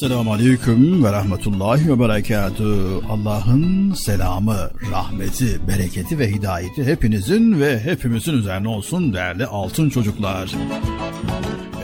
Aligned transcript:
Esselamu 0.00 0.32
Aleyküm 0.32 1.04
ve 1.04 1.12
Rahmetullahi 1.12 1.88
ve 1.88 2.00
Berekatü. 2.00 2.64
Allah'ın 3.10 3.94
selamı, 3.94 4.56
rahmeti, 4.92 5.68
bereketi 5.68 6.18
ve 6.18 6.30
hidayeti 6.30 6.84
hepinizin 6.84 7.60
ve 7.60 7.80
hepimizin 7.80 8.32
üzerine 8.32 8.68
olsun 8.68 9.12
değerli 9.12 9.46
altın 9.46 9.90
çocuklar. 9.90 10.50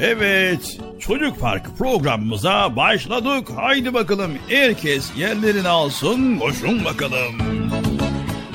Evet, 0.00 0.78
Çocuk 1.00 1.41
Parkı 1.41 1.75
programımıza 1.75 2.76
başladık. 2.76 3.49
Haydi 3.56 3.94
bakalım 3.94 4.31
herkes 4.49 5.11
yerlerini 5.19 5.69
alsın, 5.69 6.38
koşun 6.38 6.85
bakalım. 6.85 7.35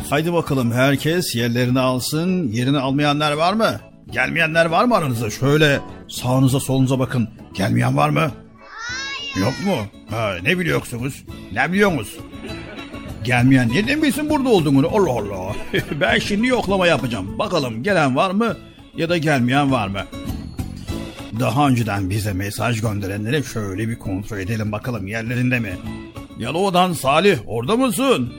Haydi 0.09 0.33
bakalım 0.33 0.71
herkes 0.71 1.35
yerlerini 1.35 1.79
alsın. 1.79 2.47
Yerini 2.47 2.79
almayanlar 2.79 3.31
var 3.31 3.53
mı? 3.53 3.79
Gelmeyenler 4.11 4.65
var 4.65 4.85
mı 4.85 4.95
aranızda? 4.95 5.29
Şöyle 5.29 5.79
sağınıza 6.09 6.59
solunuza 6.59 6.99
bakın. 6.99 7.29
Gelmeyen 7.53 7.97
var 7.97 8.09
mı? 8.09 8.31
Yok 9.39 9.53
mu? 9.65 9.77
Ha, 10.09 10.35
ne 10.43 10.59
biliyorsunuz? 10.59 11.23
Ne 11.53 11.71
biliyorsunuz? 11.71 12.17
Gelmeyen 13.23 13.69
nereden 13.69 14.01
bilsin 14.03 14.29
burada 14.29 14.49
olduğunu? 14.49 14.87
Allah 14.87 15.11
Allah. 15.11 15.55
ben 16.01 16.19
şimdi 16.19 16.47
yoklama 16.47 16.87
yapacağım. 16.87 17.39
Bakalım 17.39 17.83
gelen 17.83 18.15
var 18.15 18.31
mı 18.31 18.57
ya 18.97 19.09
da 19.09 19.17
gelmeyen 19.17 19.71
var 19.71 19.87
mı? 19.87 20.01
Daha 21.39 21.67
önceden 21.67 22.09
bize 22.09 22.33
mesaj 22.33 22.81
gönderenleri 22.81 23.43
şöyle 23.43 23.87
bir 23.87 23.99
kontrol 23.99 24.37
edelim 24.37 24.71
bakalım 24.71 25.07
yerlerinde 25.07 25.59
mi? 25.59 25.73
Yalova'dan 26.39 26.93
Salih 26.93 27.37
orada 27.47 27.77
mısın? 27.77 28.33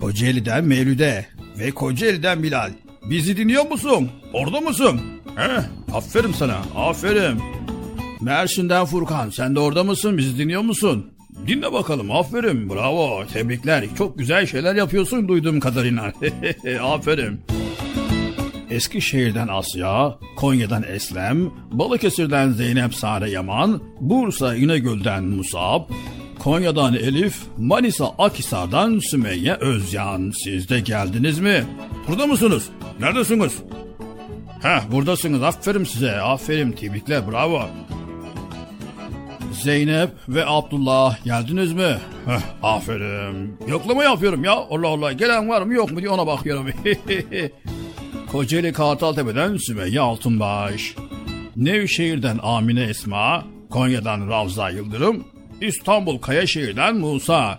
Kocaeli'den 0.00 0.64
Mevlüde 0.64 1.26
ve 1.58 1.70
Kocaeli'den 1.70 2.42
Bilal. 2.42 2.70
Bizi 3.04 3.36
dinliyor 3.36 3.70
musun? 3.70 4.10
Orada 4.32 4.60
mısın? 4.60 5.00
He, 5.36 5.50
aferin 5.94 6.32
sana, 6.32 6.56
aferin. 6.76 7.40
Mersin'den 8.24 8.84
Furkan, 8.84 9.30
sen 9.30 9.54
de 9.54 9.60
orada 9.60 9.84
mısın? 9.84 10.18
Bizi 10.18 10.38
dinliyor 10.38 10.62
musun? 10.62 11.06
Dinle 11.46 11.72
bakalım, 11.72 12.10
aferin, 12.10 12.70
bravo, 12.70 13.26
tebrikler. 13.32 13.84
Çok 13.98 14.18
güzel 14.18 14.46
şeyler 14.46 14.74
yapıyorsun 14.74 15.28
duyduğum 15.28 15.60
kadarıyla. 15.60 16.12
aferin. 16.82 17.40
Eskişehir'den 18.70 19.48
Asya, 19.48 20.18
Konya'dan 20.36 20.82
Eslem, 20.82 21.50
Balıkesir'den 21.70 22.50
Zeynep 22.52 22.94
Sare 22.94 23.30
Yaman, 23.30 23.80
Bursa 24.00 24.54
İnegöl'den 24.56 25.24
Musab, 25.24 25.82
Konya'dan 26.38 26.94
Elif, 26.94 27.36
Manisa 27.58 28.06
Akhisar'dan 28.18 28.98
Sümeyye 28.98 29.54
Özyan. 29.54 30.32
Siz 30.44 30.68
de 30.68 30.80
geldiniz 30.80 31.38
mi? 31.38 31.64
Burada 32.08 32.26
mısınız? 32.26 32.68
Neredesiniz? 33.00 33.52
Heh 34.62 34.92
buradasınız. 34.92 35.42
Aferin 35.42 35.84
size. 35.84 36.20
Aferin. 36.20 36.72
Tebrikler. 36.72 37.32
Bravo. 37.32 37.62
Zeynep 39.62 40.10
ve 40.28 40.46
Abdullah 40.46 41.24
geldiniz 41.24 41.72
mi? 41.72 41.96
Heh, 42.26 42.40
aferin. 42.62 43.56
Yoklama 43.68 44.04
yapıyorum 44.04 44.44
ya. 44.44 44.52
Allah 44.52 44.88
Allah. 44.88 45.12
Gelen 45.12 45.48
var 45.48 45.62
mı 45.62 45.74
yok 45.74 45.92
mu 45.92 45.98
diye 45.98 46.08
ona 46.08 46.26
bakıyorum. 46.26 46.66
Kocaeli 48.32 48.72
Kartaltepe'den 48.72 49.56
Sümeyye 49.56 50.00
Altunbaş. 50.00 50.94
Nevşehir'den 51.56 52.38
Amine 52.42 52.82
Esma. 52.82 53.44
Konya'dan 53.70 54.28
Ravza 54.30 54.70
Yıldırım. 54.70 55.24
İstanbul 55.60 56.18
Kayaşehir'den 56.18 56.96
Musa. 56.96 57.58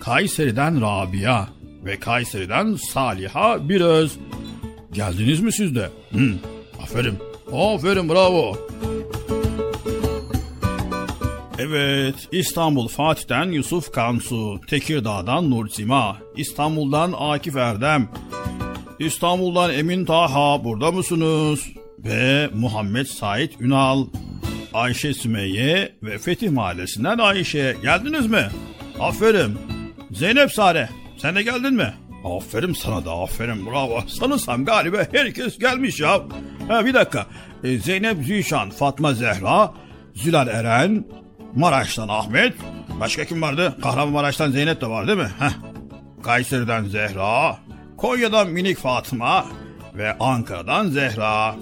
Kayseri'den 0.00 0.80
Rabia. 0.80 1.46
Ve 1.84 2.00
Kayseri'den 2.00 2.74
Saliha 2.74 3.68
Biröz. 3.68 4.16
Geldiniz 4.92 5.40
mi 5.40 5.52
siz 5.52 5.74
de? 5.74 5.90
Hı, 6.12 6.32
aferin. 6.82 7.14
Aferin 7.52 8.08
bravo. 8.08 8.56
Evet, 11.58 12.14
İstanbul 12.32 12.88
Fatih'ten 12.88 13.52
Yusuf 13.52 13.92
Kansu, 13.92 14.60
Tekirdağ'dan 14.66 15.50
Nursima, 15.50 16.18
İstanbul'dan 16.36 17.14
Akif 17.18 17.56
Erdem, 17.56 18.08
İstanbul'dan 18.98 19.74
Emin 19.74 20.04
Taha 20.04 20.64
burada 20.64 20.92
mısınız? 20.92 21.60
Ve 21.98 22.50
Muhammed 22.54 23.06
Said 23.06 23.50
Ünal, 23.60 24.06
Ayşe 24.74 25.14
Sümeyye 25.14 25.92
ve 26.02 26.18
Fetih 26.18 26.50
Mahallesi'nden 26.50 27.18
Ayşe 27.18 27.76
geldiniz 27.82 28.26
mi? 28.26 28.48
Aferin. 29.00 29.58
Zeynep 30.10 30.52
Sare 30.52 30.88
sen 31.18 31.34
de 31.34 31.42
geldin 31.42 31.74
mi? 31.74 31.94
Aferin 32.24 32.72
sana 32.72 33.04
da 33.04 33.12
aferin 33.12 33.66
bravo. 33.66 34.00
Sanırsam 34.06 34.64
galiba 34.64 34.98
herkes 35.12 35.58
gelmiş 35.58 36.00
ya. 36.00 36.22
Ha, 36.68 36.84
bir 36.84 36.94
dakika. 36.94 37.26
Ee, 37.64 37.78
Zeynep 37.78 38.24
Zişan, 38.24 38.70
Fatma 38.70 39.14
Zehra, 39.14 39.74
Zülal 40.14 40.48
Eren, 40.48 41.04
Maraş'tan 41.56 42.08
Ahmet. 42.08 42.52
Başka 43.00 43.24
kim 43.24 43.42
vardı? 43.42 43.76
Kahramanmaraş'tan 43.82 44.50
Zeynep 44.50 44.80
de 44.80 44.86
var 44.86 45.06
değil 45.06 45.18
mi? 45.18 45.30
Heh. 45.38 45.50
Kayseri'den 46.22 46.84
Zehra, 46.84 47.58
Konya'dan 47.96 48.48
Minik 48.48 48.78
Fatıma 48.78 49.46
ve 49.94 50.18
Ankara'dan 50.18 50.88
Zehra. 50.88 51.54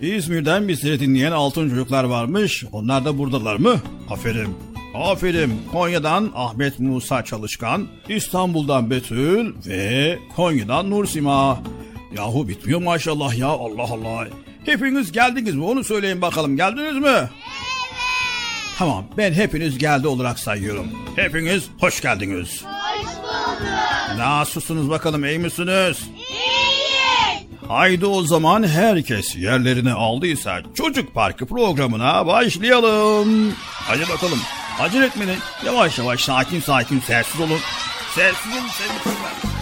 İzmir'den 0.00 0.68
bizleri 0.68 1.00
dinleyen 1.00 1.32
altın 1.32 1.70
çocuklar 1.70 2.04
varmış. 2.04 2.64
Onlar 2.72 3.04
da 3.04 3.18
buradalar 3.18 3.56
mı? 3.56 3.74
Aferin. 4.10 4.56
Aferin. 4.94 5.62
Konya'dan 5.72 6.32
Ahmet 6.34 6.80
Musa 6.80 7.24
Çalışkan, 7.24 7.86
İstanbul'dan 8.08 8.90
Betül 8.90 9.54
ve 9.66 10.18
Konya'dan 10.36 10.90
Nursima. 10.90 11.58
Yahu 12.16 12.48
bitmiyor 12.48 12.82
maşallah 12.82 13.38
ya 13.38 13.48
Allah 13.48 13.82
Allah. 13.82 14.26
Hepiniz 14.64 15.12
geldiniz 15.12 15.54
mi? 15.54 15.64
Onu 15.64 15.84
söyleyin 15.84 16.22
bakalım. 16.22 16.56
Geldiniz 16.56 16.96
mi? 16.96 17.08
Evet. 17.08 17.28
Tamam 18.78 19.04
ben 19.16 19.32
hepiniz 19.32 19.78
geldi 19.78 20.08
olarak 20.08 20.38
sayıyorum. 20.38 20.86
Hepiniz 21.16 21.64
hoş 21.80 22.00
geldiniz. 22.00 22.64
Hoş 22.64 23.06
bulduk. 23.16 23.62
Nasılsınız 24.18 24.90
bakalım 24.90 25.24
iyi 25.24 25.38
misiniz? 25.38 25.98
Haydi 27.68 28.06
o 28.06 28.22
zaman 28.22 28.66
herkes 28.68 29.36
yerlerini 29.36 29.92
aldıysa 29.92 30.62
Çocuk 30.74 31.14
Parkı 31.14 31.46
programına 31.46 32.26
başlayalım. 32.26 33.52
Hadi 33.62 34.02
bakalım. 34.02 34.38
Acele 34.80 35.06
etmeyin. 35.06 35.38
Yavaş 35.66 35.98
yavaş 35.98 36.20
sakin 36.20 36.60
sakin 36.60 37.00
sessiz 37.00 37.40
olun. 37.40 37.60
Sessiz 38.14 38.52
olun 38.52 38.68
sevgili 38.68 38.98
çocuklar. 39.04 39.55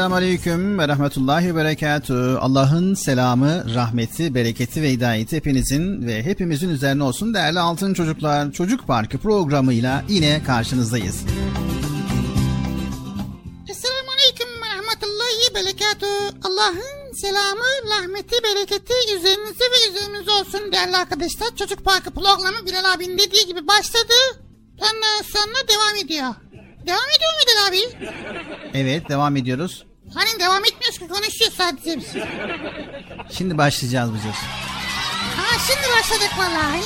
Esselamu 0.00 0.16
Aleyküm 0.16 0.78
ve 0.78 0.88
Rahmetullahi 0.88 1.54
ve 1.54 1.54
Berekatü. 1.54 2.14
Allah'ın 2.40 2.94
selamı, 2.94 3.74
rahmeti, 3.74 4.34
bereketi 4.34 4.82
ve 4.82 4.90
hidayeti 4.90 5.36
hepinizin 5.36 6.06
ve 6.06 6.22
hepimizin 6.22 6.68
üzerine 6.68 7.02
olsun 7.02 7.34
değerli 7.34 7.60
Altın 7.60 7.94
Çocuklar 7.94 8.52
Çocuk 8.52 8.86
Parkı 8.86 9.18
programıyla 9.18 10.04
yine 10.08 10.42
karşınızdayız. 10.46 11.24
Esselamu 13.68 14.10
Aleyküm 14.16 14.48
ve 14.48 14.68
Rahmetullahi 14.76 15.54
Berekatü. 15.54 16.06
Allah'ın 16.44 17.12
selamı, 17.12 17.90
rahmeti, 17.90 18.36
bereketi 18.42 18.94
üzerinize 19.16 19.64
ve 19.64 19.90
üzerimize 19.90 20.30
olsun 20.30 20.72
değerli 20.72 20.96
arkadaşlar. 20.96 21.56
Çocuk 21.56 21.84
Parkı 21.84 22.10
programı 22.10 22.66
Bilal 22.66 22.94
abinin 22.94 23.18
dediği 23.18 23.46
gibi 23.46 23.66
başladı. 23.66 24.14
Ondan 24.78 25.22
sonra 25.32 25.68
devam 25.68 26.04
ediyor. 26.04 26.34
Devam 26.86 27.10
ediyor 27.16 27.32
mu 27.32 27.40
Bilal 27.46 27.68
abi? 27.68 28.10
Evet 28.74 29.08
devam 29.08 29.36
ediyoruz. 29.36 29.89
Hani 30.14 30.40
devam 30.40 30.64
etmiyoruz 30.64 30.98
ki 30.98 31.08
konuşuyoruz 31.08 31.56
sadece 31.56 31.96
biz. 31.96 32.06
Şimdi 33.36 33.58
başlayacağız 33.58 34.10
Bıcır. 34.12 34.34
Ha 35.36 35.58
şimdi 35.66 35.96
başladık 35.98 36.30
vallahi. 36.38 36.80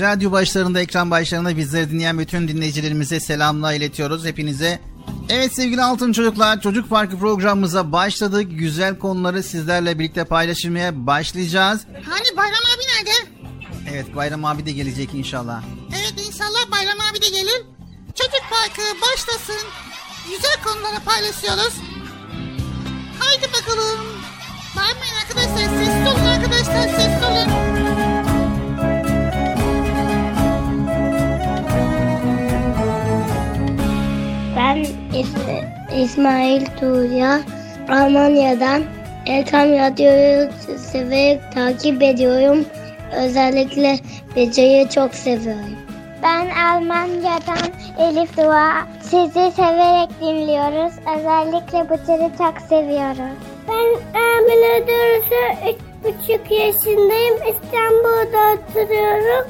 Radyo 0.00 0.32
başlarında, 0.32 0.80
ekran 0.80 1.10
başlarında 1.10 1.56
bizleri 1.56 1.90
dinleyen 1.90 2.18
bütün 2.18 2.48
dinleyicilerimize 2.48 3.20
selamlar 3.20 3.74
iletiyoruz 3.74 4.24
hepinize. 4.24 4.80
Evet 5.28 5.54
sevgili 5.54 5.82
altın 5.82 6.12
çocuklar, 6.12 6.60
Çocuk 6.60 6.90
Parkı 6.90 7.18
programımıza 7.18 7.92
başladık. 7.92 8.46
Güzel 8.50 8.98
konuları 8.98 9.42
sizlerle 9.42 9.98
birlikte 9.98 10.24
paylaşmaya 10.24 11.06
başlayacağız. 11.06 11.80
Hani 12.08 12.36
Bayram 12.36 12.60
abi 12.76 12.82
nerede? 12.96 13.10
Evet 13.92 14.16
Bayram 14.16 14.44
abi 14.44 14.66
de 14.66 14.72
gelecek 14.72 15.14
inşallah. 15.14 15.62
Evet 15.90 16.14
inşallah 16.26 16.70
Bayram 16.70 16.98
abi 17.10 17.22
de 17.22 17.28
gelir. 17.28 17.62
Çocuk 18.14 18.42
Parkı 18.50 18.82
başlasın. 19.02 19.68
Güzel 20.30 20.56
konuları 20.64 21.00
paylaşıyoruz. 21.04 21.74
Haydi 23.18 23.46
bakalım. 23.52 24.00
Bağırmayın 24.76 25.14
arkadaşlar. 25.22 25.78
Sessiz 25.78 26.06
olun 26.06 26.26
arkadaşlar. 26.26 26.88
Sessiz 26.88 27.22
olun. 27.24 27.50
Ben 34.56 34.76
İs- 35.12 36.02
İsmail 36.02 36.66
Tuğya. 36.80 37.40
Almanya'dan 37.88 38.82
Erkam 39.26 39.68
Radyo'yu 39.72 40.50
severek 40.78 41.52
takip 41.54 42.02
ediyorum. 42.02 42.64
Özellikle 43.16 43.98
Beca'yı 44.36 44.88
çok 44.88 45.14
seviyorum. 45.14 45.76
Ben 46.22 46.50
Almanya'dan 46.50 47.58
Elif 47.98 48.36
Dua. 48.36 48.72
Sizi 49.14 49.52
severek 49.56 50.10
dinliyoruz. 50.20 50.92
Özellikle 51.16 51.90
Bıcır'ı 51.90 52.30
çok 52.38 52.60
seviyoruz. 52.68 53.36
Ben 53.68 54.18
Amine 54.20 54.86
üç 55.68 55.76
buçuk 56.04 56.50
yaşındayım. 56.50 57.34
İstanbul'da 57.34 58.52
oturuyorum. 58.52 59.46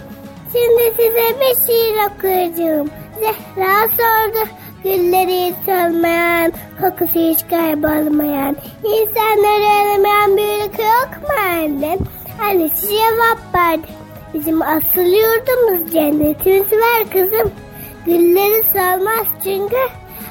Şimdi 0.52 0.94
size 0.96 1.40
bir 1.40 1.66
şiir 1.66 1.96
okuyacağım. 2.10 2.90
Zehra 3.18 3.88
sordu. 3.88 4.48
Gülleri 4.84 5.46
hiç 5.46 5.54
solmayan, 5.66 6.52
kokusu 6.80 7.18
hiç 7.18 7.48
kaybolmayan, 7.48 8.56
insanları 8.84 10.36
bir 10.36 10.64
ülke 10.64 10.82
yok 10.82 11.10
mu 11.22 11.34
annem? 11.52 11.98
Annesi 12.42 12.88
cevap 12.88 13.54
verdi. 13.54 13.88
Bizim 14.34 14.62
asıl 14.62 15.00
yurdumuz 15.00 15.92
cennetimiz 15.92 16.72
var 16.72 17.10
kızım. 17.12 17.63
Gülleri 18.06 18.62
solmaz 18.72 19.26
çünkü 19.44 19.76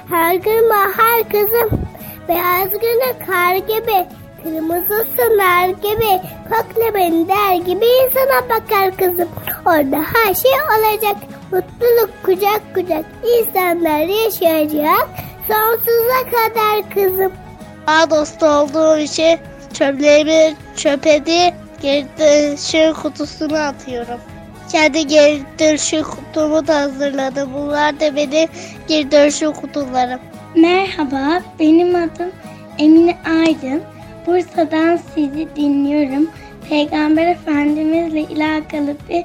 her 0.09 0.35
gün 0.35 0.69
bahar 0.69 1.29
kızım. 1.31 1.79
Beyaz 2.27 2.69
günü 2.69 3.25
kar 3.27 3.55
gibi, 3.55 4.07
kırmızısı 4.43 5.37
nar 5.37 5.67
gibi, 5.67 6.21
kokla 6.49 6.93
beni 6.93 7.27
der 7.27 7.55
gibi 7.55 7.85
insana 7.85 8.49
bakar 8.49 8.97
kızım. 8.97 9.29
Orada 9.65 9.97
her 10.13 10.33
şey 10.33 10.51
olacak, 10.51 11.15
mutluluk 11.51 12.09
kucak 12.25 12.61
kucak, 12.75 13.05
insanlar 13.39 13.99
yaşayacak 13.99 15.09
sonsuza 15.47 16.31
kadar 16.31 16.89
kızım. 16.93 17.31
Daha 17.87 18.09
dostu 18.09 18.45
olduğum 18.45 18.97
için 18.97 19.39
çöplerimi 19.73 20.55
çöpe 20.75 21.25
değil, 21.25 21.51
geri 21.81 22.05
dönüşüm 22.19 22.93
kutusuna 22.93 23.67
atıyorum. 23.67 24.32
Kendi 24.73 25.07
geri 25.07 25.41
dönüşüm 25.59 26.03
kutumu 26.03 26.67
da 26.67 26.79
hazırladım. 26.79 27.49
Bunlar 27.53 27.99
da 27.99 28.15
benim 28.15 28.49
geri 28.87 29.11
dönüşüm 29.11 29.51
kutularım. 29.51 30.19
Merhaba, 30.55 31.41
benim 31.59 31.95
adım 31.95 32.31
Emine 32.79 33.17
Aydın. 33.25 33.81
Bursa'dan 34.27 34.99
sizi 35.15 35.47
dinliyorum. 35.55 36.29
Peygamber 36.69 37.27
Efendimizle 37.27 38.43
alakalı 38.43 38.95
bir 39.09 39.23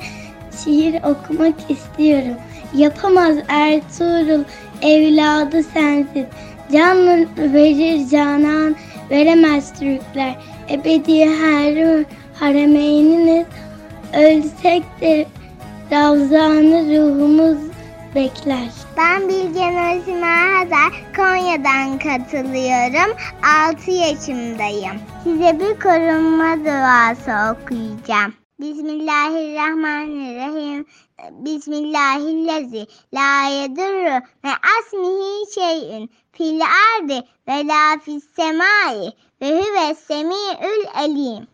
şiir 0.65 0.95
okumak 1.03 1.55
istiyorum. 1.69 2.37
Yapamaz 2.75 3.37
Ertuğrul 3.49 4.45
evladı 4.83 5.63
sensiz. 5.63 6.25
Canlı 6.73 7.27
verir 7.39 8.09
canan 8.09 8.77
veremez 9.11 9.73
Türkler. 9.79 10.37
Ebedi 10.71 11.27
her 11.27 12.05
haremeyniniz 12.35 13.47
ölsek 14.15 14.83
de 15.01 15.27
Ravzanı 15.93 16.85
ruhumuz 16.85 17.59
bekler. 18.15 18.69
Ben 18.97 19.29
Bilgen 19.29 19.99
Özmer 19.99 20.57
Hazar. 20.57 20.93
Konya'dan 21.17 21.99
katılıyorum. 21.99 23.17
6 23.71 23.91
yaşındayım. 23.91 25.01
Size 25.25 25.61
bir 25.61 25.81
korunma 25.81 26.57
duası 26.65 27.33
okuyacağım. 27.53 28.35
Bismillahirrahmanirrahim. 28.61 30.87
Bismillahillezi 31.31 32.87
la 33.15 33.49
yedurru 33.49 34.23
ve 34.45 34.51
asmihi 34.79 35.53
şeyin 35.55 36.11
fil 36.33 36.61
ardi 36.61 37.23
ve 37.49 37.67
la 37.67 37.99
fis 38.05 38.25
semai 38.37 39.13
ve 39.43 39.51
huve 39.51 39.95
semi'ül 39.95 40.85
elim. 41.05 41.47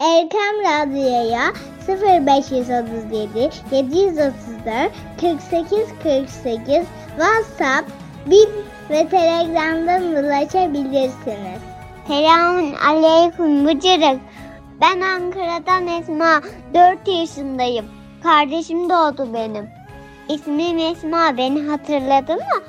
Erkam 0.00 0.64
Radyo'ya 0.64 1.52
0537 1.88 3.50
734 3.70 4.92
48 5.20 5.88
48 6.02 6.86
WhatsApp, 7.16 7.90
Bip 8.26 8.48
ve 8.90 9.08
Telegram'dan 9.08 10.02
ulaşabilirsiniz. 10.02 11.60
Selamun 12.06 12.74
Aleyküm 12.74 13.66
Bıcırık. 13.66 14.20
Ben 14.80 15.00
Ankara'dan 15.00 15.86
Esma. 15.86 16.40
4 16.74 17.08
yaşındayım. 17.08 17.86
Kardeşim 18.22 18.90
doğdu 18.90 19.34
benim. 19.34 19.68
İsmim 20.28 20.78
Esma. 20.78 21.36
Beni 21.36 21.62
hatırladın 21.62 22.36
mı? 22.36 22.62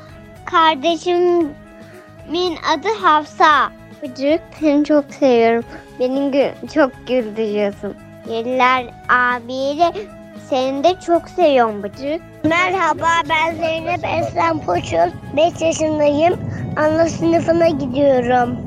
Kardeşimin 0.45 2.55
adı 2.73 2.89
Hafsa. 3.01 3.71
Bıcırık 4.03 4.41
seni 4.59 4.85
çok 4.85 5.13
seviyorum. 5.13 5.63
Beni 6.01 6.19
gü- 6.19 6.73
çok 6.73 7.07
güldürüyorsun. 7.07 7.95
Yediler 8.29 8.85
abiyle 9.09 9.91
seni 10.49 10.83
de 10.83 10.95
çok 11.05 11.29
seviyorum 11.29 11.83
Bıcırık. 11.83 12.21
Merhaba 12.43 13.07
ben 13.29 13.55
Zeynep 13.55 13.99
Eslem 14.19 14.59
Koçur. 14.59 15.11
5 15.37 15.61
yaşındayım. 15.61 16.39
Ana 16.77 17.05
sınıfına 17.05 17.67
gidiyorum. 17.67 18.57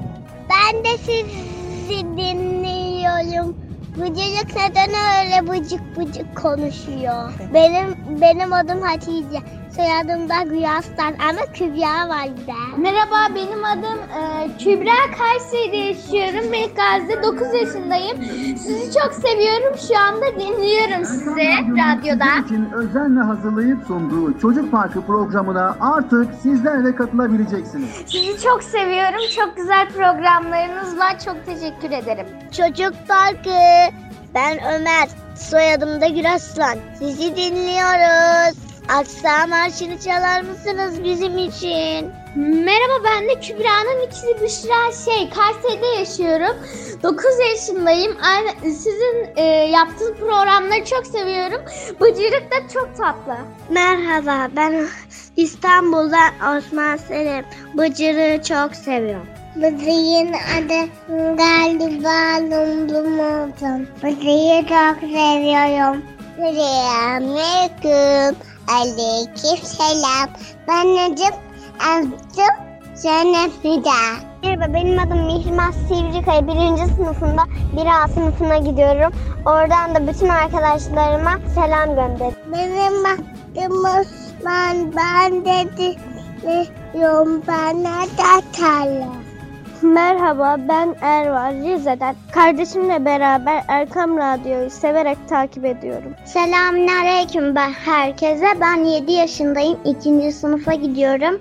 Ben 0.51 0.85
de 0.85 0.99
sizi 0.99 2.01
dinliyorum. 2.01 3.57
Bıcırık 3.97 4.57
neden 4.57 4.91
öyle 4.91 5.49
bıcık 5.49 5.97
bıcık 5.97 6.37
konuşuyor? 6.37 7.33
Benim 7.55 7.97
benim 8.21 8.53
adım 8.53 8.83
Hatice. 8.83 9.39
Soyadım 9.77 10.29
da 10.29 10.43
Güyastan 10.43 11.15
ama 11.29 11.41
Kübra 11.55 12.09
var 12.09 12.29
bir 12.37 12.47
de. 12.47 12.53
Merhaba 12.77 13.35
benim 13.35 13.65
adım 13.65 13.99
e, 13.99 14.49
Kübra 14.59 15.17
Kayseri'de 15.19 15.77
yaşıyorum. 15.77 16.53
Ben 16.53 16.75
Gazi 16.75 17.23
9 17.23 17.55
yaşındayım. 17.55 18.25
Sizi 18.59 18.99
çok 19.01 19.15
seviyorum. 19.15 19.79
Şu 19.89 19.99
anda 19.99 20.27
dinliyorum 20.41 21.05
sizi 21.05 21.47
radyoda. 21.71 22.47
için 22.47 22.71
özenle 22.73 23.21
hazırlayıp 23.21 23.79
sunduğu 23.87 24.39
Çocuk 24.39 24.73
Parkı 24.73 25.03
programına 25.07 25.77
artık 25.81 26.29
sizler 26.43 26.85
de 26.85 26.97
katılabileceksiniz. 26.97 27.91
Sizi 28.07 28.43
çok 28.43 28.63
seviyorum. 28.63 29.21
Çok 29.37 29.57
güzel 29.57 29.89
programlarınız 29.89 30.99
var. 30.99 31.19
Çok 31.25 31.47
teşekkür 31.47 31.91
ederim. 31.91 32.27
Çocuk 32.57 32.95
Parkı. 33.09 33.59
Ben 34.35 34.59
Ömer. 34.75 35.09
Soyadım 35.37 36.01
da 36.01 36.07
Güraslan. 36.07 36.79
Sizi 36.99 37.37
dinliyoruz. 37.37 38.64
Aksa 38.89 39.47
marşını 39.47 39.99
çalar 40.01 40.43
mısınız 40.43 41.05
bizim 41.05 41.39
için? 41.39 42.13
Merhaba 42.37 43.05
ben 43.05 43.29
de 43.29 43.41
Kübra'nın 43.41 44.07
ikizi 44.07 44.41
Büşra 44.41 44.93
şey 45.05 45.31
Kayseri'de 45.31 45.87
yaşıyorum. 45.87 46.57
9 47.03 47.25
yaşındayım. 47.51 48.17
Aynı 48.23 48.51
sizin 48.75 49.29
e, 49.37 49.43
yaptığınız 49.45 50.19
programları 50.19 50.85
çok 50.85 51.07
seviyorum. 51.07 51.61
Bıcırık 52.01 52.51
da 52.51 52.69
çok 52.73 52.97
tatlı. 52.97 53.37
Merhaba 53.71 54.49
ben 54.57 54.87
İstanbul'dan 55.37 56.57
Osman 56.57 56.97
Selim. 56.97 57.45
Bıcır'ı 57.75 58.43
çok 58.43 58.75
seviyorum. 58.77 59.27
Bıcır'ın 59.57 60.33
adı 60.33 60.89
galiba 61.37 62.35
Lumdum 62.41 63.19
oldum. 63.19 63.89
Bıcır'ı 64.03 64.63
çok 64.63 65.01
seviyorum. 65.01 66.03
Selamünaleyküm. 66.37 68.54
Aleyküm 68.69 69.67
selam. 69.67 70.29
Ben 70.69 70.97
Necip 70.97 71.35
Azdım 71.81 72.55
Zeynep. 72.95 73.53
Merhaba 74.43 74.75
benim 74.75 74.99
adım 74.99 75.27
Mihrimah 75.27 75.73
Sivrikaya. 75.73 76.47
Birinci 76.47 76.95
sınıfında 76.95 77.43
bir 77.73 77.87
A 77.87 78.09
sınıfına 78.09 78.59
gidiyorum. 78.59 79.13
Oradan 79.47 79.95
da 79.95 80.13
bütün 80.13 80.29
arkadaşlarıma 80.29 81.39
selam 81.55 81.89
gönderiyorum. 81.89 82.53
Benim 82.53 83.07
adım 83.07 83.85
Osman. 83.85 84.97
Ben 84.97 85.45
dedi 85.45 85.97
diyorum 86.95 87.43
bana 87.49 88.03
da 88.03 88.43
tarla. 88.53 89.24
Merhaba 89.85 90.57
ben 90.69 90.95
Ervan 91.01 91.55
Rize'den. 91.55 92.15
Kardeşimle 92.33 93.05
beraber 93.05 93.65
Erkam 93.69 94.17
Radyo'yu 94.19 94.71
severek 94.71 95.29
takip 95.29 95.65
ediyorum. 95.65 96.15
Selamünaleyküm 96.25 97.55
ben 97.55 97.71
herkese. 97.71 98.47
Ben 98.61 98.85
7 98.85 99.13
yaşındayım. 99.13 99.79
2. 99.85 100.33
sınıfa 100.33 100.75
gidiyorum. 100.75 101.41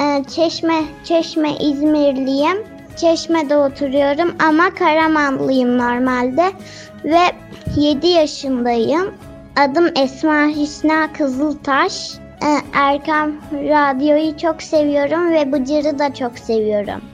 Ee, 0.00 0.24
Çeşme, 0.24 0.82
Çeşme 1.04 1.56
İzmirliyim. 1.56 2.56
Çeşme'de 2.96 3.56
oturuyorum 3.56 4.34
ama 4.48 4.70
Karamanlıyım 4.74 5.78
normalde. 5.78 6.44
Ve 7.04 7.22
7 7.76 8.06
yaşındayım. 8.06 9.14
Adım 9.56 9.86
Esma 9.96 10.46
Hüsna 10.46 11.12
Kızıltaş. 11.12 12.14
Ee, 12.42 12.78
Erkam 12.78 13.32
Radyo'yu 13.52 14.36
çok 14.36 14.62
seviyorum 14.62 15.32
ve 15.32 15.52
Bıcır'ı 15.52 15.98
da 15.98 16.14
çok 16.14 16.38
seviyorum. 16.38 17.09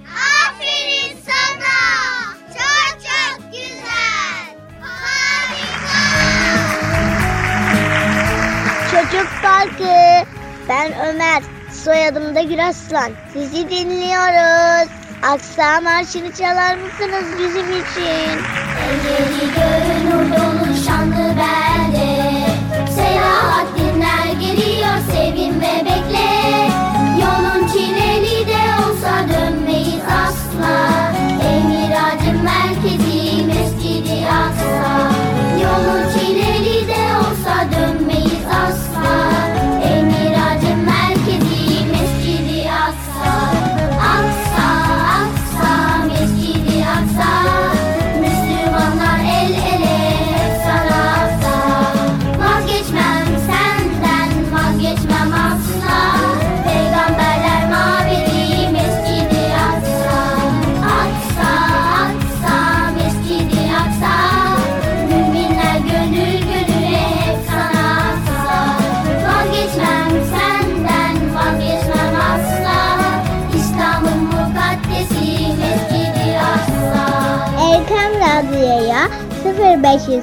Çocuk 9.17 9.43
Parkı. 9.43 10.27
Ben 10.69 10.93
Ömer. 11.09 11.43
Soyadım 11.85 12.35
da 12.35 12.43
Güraslan. 12.43 13.13
Sizi 13.33 13.71
dinliyoruz. 13.71 14.89
Aksa 15.23 15.81
Marşı'nı 15.81 16.33
çalar 16.33 16.77
mısınız 16.77 17.25
bizim 17.39 17.71
için? 17.71 18.41
Eceli 18.87 19.55
göğün 19.55 20.11
nur 20.11 20.37
dolu 20.37 20.85
şanlı 20.87 21.37
belde 21.37 22.47
Selahattinler 22.91 24.41
geliyor 24.41 24.97
sevin 25.13 25.61
ve 25.61 25.85
bekle 25.85 26.36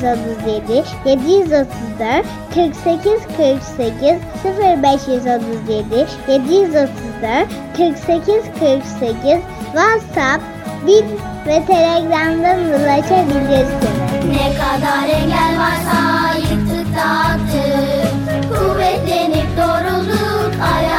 0537 0.04 0.84
734 1.06 2.26
48 2.54 3.26
48 3.38 4.20
0537 4.46 6.08
734 6.28 7.48
48 7.78 8.44
48 8.60 9.42
WhatsApp, 9.74 10.44
Bip 10.88 11.06
ve 11.48 11.66
Telegram'dan 11.66 12.60
ulaşabilirsiniz. 12.60 13.94
Ne 14.30 14.54
kadar 14.54 15.08
engel 15.10 15.60
varsa 15.60 16.00
yıktık 16.38 16.88
dağıttık 16.96 18.14
Kuvvetlenip 18.50 19.48
doğrulduk 19.58 20.54
ayağa 20.62 20.93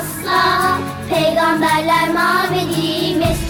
asla. 0.00 0.78
Peygamberler 1.08 2.08
mabedi 2.14 3.49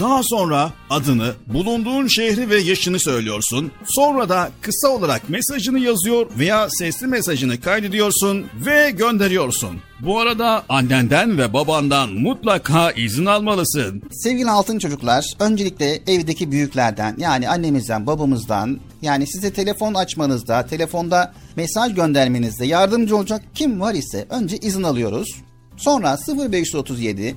Daha 0.00 0.22
sonra 0.22 0.72
adını, 0.90 1.32
bulunduğun 1.46 2.06
şehri 2.06 2.50
ve 2.50 2.56
yaşını 2.56 3.00
söylüyorsun. 3.00 3.72
Sonra 3.84 4.28
da 4.28 4.50
kısa 4.60 4.88
olarak 4.88 5.28
mesajını 5.28 5.78
yazıyor 5.78 6.26
veya 6.38 6.68
sesli 6.70 7.06
mesajını 7.06 7.60
kaydediyorsun 7.60 8.46
ve 8.66 8.90
gönderiyorsun. 8.90 9.80
Bu 10.00 10.18
arada 10.18 10.64
annenden 10.68 11.38
ve 11.38 11.52
babandan 11.52 12.12
mutlaka 12.12 12.90
izin 12.90 13.26
almalısın. 13.26 14.02
Sevgili 14.12 14.50
altın 14.50 14.78
çocuklar, 14.78 15.24
öncelikle 15.40 16.00
evdeki 16.06 16.50
büyüklerden 16.52 17.14
yani 17.18 17.48
annemizden, 17.48 18.06
babamızdan 18.06 18.80
yani 19.02 19.26
size 19.26 19.52
telefon 19.52 19.94
açmanızda, 19.94 20.66
telefonda 20.66 21.32
mesaj 21.56 21.94
göndermenizde 21.94 22.66
yardımcı 22.66 23.16
olacak 23.16 23.42
kim 23.54 23.80
var 23.80 23.94
ise 23.94 24.26
önce 24.30 24.56
izin 24.56 24.82
alıyoruz. 24.82 25.28
Sonra 25.76 26.18
0537 26.52 27.36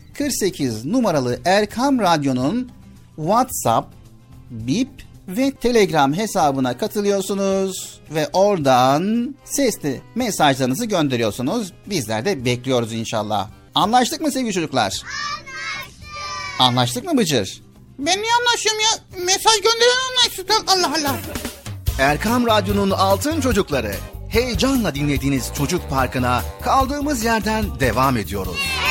48 0.17 0.85
numaralı 0.85 1.39
Erkam 1.45 1.99
Radyo'nun 1.99 2.71
WhatsApp, 3.15 3.93
Bip 4.49 4.89
ve 5.27 5.51
Telegram 5.51 6.13
hesabına 6.13 6.77
katılıyorsunuz 6.77 7.99
ve 8.09 8.29
oradan 8.33 9.35
sesli 9.45 10.01
mesajlarınızı 10.15 10.85
gönderiyorsunuz. 10.85 11.73
Bizler 11.85 12.25
de 12.25 12.45
bekliyoruz 12.45 12.93
inşallah. 12.93 13.49
Anlaştık 13.75 14.21
mı 14.21 14.31
sevgili 14.31 14.53
çocuklar? 14.53 14.83
Anlaştık. 14.83 16.03
Anlaştık 16.59 17.05
mı 17.05 17.17
Bıcır? 17.17 17.61
Ben 17.99 18.21
niye 18.21 18.31
anlaşıyorum 18.39 18.81
ya? 18.81 19.23
Mesaj 19.25 19.55
gönderen 19.55 19.97
anlaşsın. 20.09 20.67
Allah 20.67 21.09
Allah. 21.09 21.19
Erkam 21.99 22.47
Radyo'nun 22.47 22.91
altın 22.91 23.41
çocukları. 23.41 23.95
Heyecanla 24.29 24.95
dinlediğiniz 24.95 25.51
Çocuk 25.57 25.89
Parkı'na 25.89 26.41
kaldığımız 26.61 27.23
yerden 27.23 27.79
devam 27.79 28.17
ediyoruz. 28.17 28.57
Ben 28.57 28.90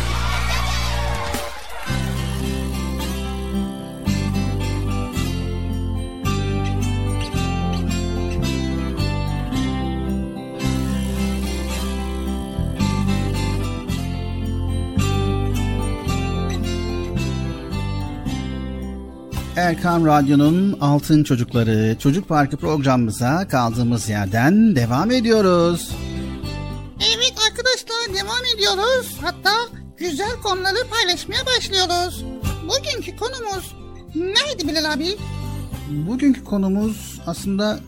Erkam 19.61 20.05
Radyo'nun 20.05 20.77
Altın 20.81 21.23
Çocukları 21.23 21.95
Çocuk 21.99 22.27
Parkı 22.29 22.57
programımıza 22.57 23.47
kaldığımız 23.47 24.09
yerden 24.09 24.75
devam 24.75 25.11
ediyoruz. 25.11 25.91
Evet 26.99 27.33
arkadaşlar 27.49 28.23
devam 28.23 28.45
ediyoruz. 28.55 29.17
Hatta 29.21 29.51
güzel 29.97 30.31
konuları 30.43 30.87
paylaşmaya 30.89 31.45
başlıyoruz. 31.45 32.25
Bugünkü 32.63 33.17
konumuz 33.17 33.75
neydi 34.15 34.67
Bilal 34.67 34.93
abi? 34.93 35.17
Bugünkü 35.89 36.43
konumuz 36.43 37.19
aslında 37.27 37.79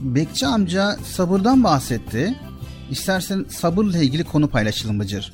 Bekçi 0.00 0.46
amca 0.46 0.96
sabırdan 1.12 1.64
bahsetti. 1.64 2.34
İstersen 2.90 3.46
sabırla 3.50 3.98
ilgili 3.98 4.24
konu 4.24 4.48
paylaşalım 4.50 5.00
Bıcır. 5.00 5.32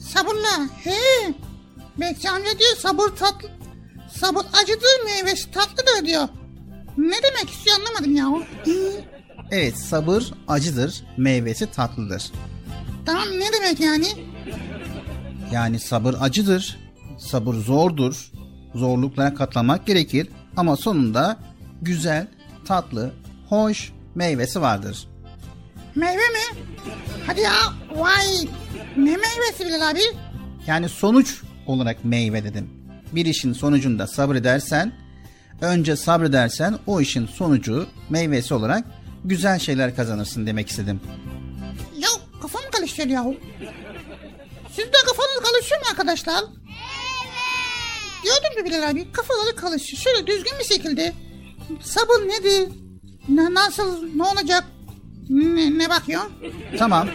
Sabırla. 0.00 0.68
He. 0.84 1.34
Bekçi 2.00 2.30
amca 2.30 2.58
diyor 2.58 2.76
sabır 2.78 3.08
tatlı. 3.08 3.63
Sabır 4.24 4.44
acıdır 4.62 5.04
meyvesi 5.04 5.50
tatlıdır 5.50 6.06
diyor. 6.06 6.28
Ne 6.98 7.16
demek 7.22 7.50
istiyor 7.50 7.76
anlamadım 7.76 8.16
ya. 8.16 8.46
Evet 9.50 9.78
sabır 9.78 10.32
acıdır, 10.48 11.04
meyvesi 11.16 11.70
tatlıdır. 11.70 12.32
Tamam 13.06 13.24
ne 13.28 13.52
demek 13.52 13.80
yani? 13.80 14.06
Yani 15.52 15.80
sabır 15.80 16.14
acıdır, 16.20 16.78
sabır 17.18 17.54
zordur, 17.54 18.30
zorluklara 18.74 19.34
katlanmak 19.34 19.86
gerekir 19.86 20.28
ama 20.56 20.76
sonunda 20.76 21.36
güzel, 21.82 22.26
tatlı, 22.64 23.12
hoş 23.48 23.92
meyvesi 24.14 24.60
vardır. 24.60 25.08
Meyve 25.94 26.16
mi? 26.16 26.58
Hadi 27.26 27.40
ya 27.40 27.54
vay. 27.96 28.26
Ne 28.96 29.16
meyvesi 29.16 29.64
Bilal 29.66 29.90
abi? 29.90 30.00
Yani 30.66 30.88
sonuç 30.88 31.42
olarak 31.66 32.04
meyve 32.04 32.44
dedim. 32.44 32.83
Bir 33.12 33.26
işin 33.26 33.52
sonucunda 33.52 34.06
sabredersen, 34.06 34.92
önce 35.60 35.96
sabredersen 35.96 36.78
o 36.86 37.00
işin 37.00 37.26
sonucu 37.26 37.86
meyvesi 38.10 38.54
olarak 38.54 38.84
güzel 39.24 39.58
şeyler 39.58 39.96
kazanırsın 39.96 40.46
demek 40.46 40.68
istedim. 40.68 41.00
Ya 41.98 42.08
kafam 42.42 42.62
karışıyor 42.72 43.08
ya. 43.08 43.24
Siz 44.68 44.84
de 44.86 44.96
kafanız 45.06 45.50
karışıyor 45.52 45.80
mu 45.80 45.86
arkadaşlar? 45.90 46.34
Evet. 46.34 46.48
Gördün 48.24 48.62
mü 48.62 48.70
Bilal 48.70 48.90
abi? 48.90 49.12
Kafaları 49.12 49.56
karışıyor. 49.56 50.02
Şöyle 50.02 50.26
düzgün 50.26 50.52
bir 50.58 50.64
şekilde. 50.64 51.12
Sabır 51.82 52.28
nedir? 52.28 52.68
Ne, 53.28 53.54
nasıl? 53.54 54.02
Ne 54.16 54.22
olacak? 54.22 54.64
Ne, 55.28 55.78
ne 55.78 55.90
bakıyor? 55.90 56.22
Tamam. 56.78 57.08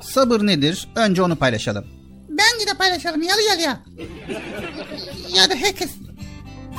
Sabır 0.00 0.46
nedir? 0.46 0.88
Önce 0.96 1.22
onu 1.22 1.36
paylaşalım. 1.36 1.84
Bence 2.30 2.66
de 2.66 2.74
paylaşalım 2.78 3.22
yalı 3.22 3.42
yalıya. 3.42 3.80
Ya 5.34 5.50
da 5.50 5.54
herkes. 5.54 5.90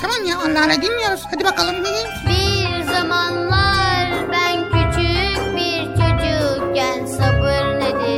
Tamam 0.01 0.25
ya 0.25 0.37
Allah 0.39 0.65
Allah 0.65 0.81
dinliyoruz. 0.81 1.21
Hadi 1.31 1.43
bakalım. 1.43 1.75
Bir 2.29 2.83
zamanlar 2.93 4.31
ben 4.31 4.63
küçük 4.63 5.55
bir 5.55 5.83
çocukken 5.85 7.05
sabır 7.05 7.79
nedir 7.79 8.10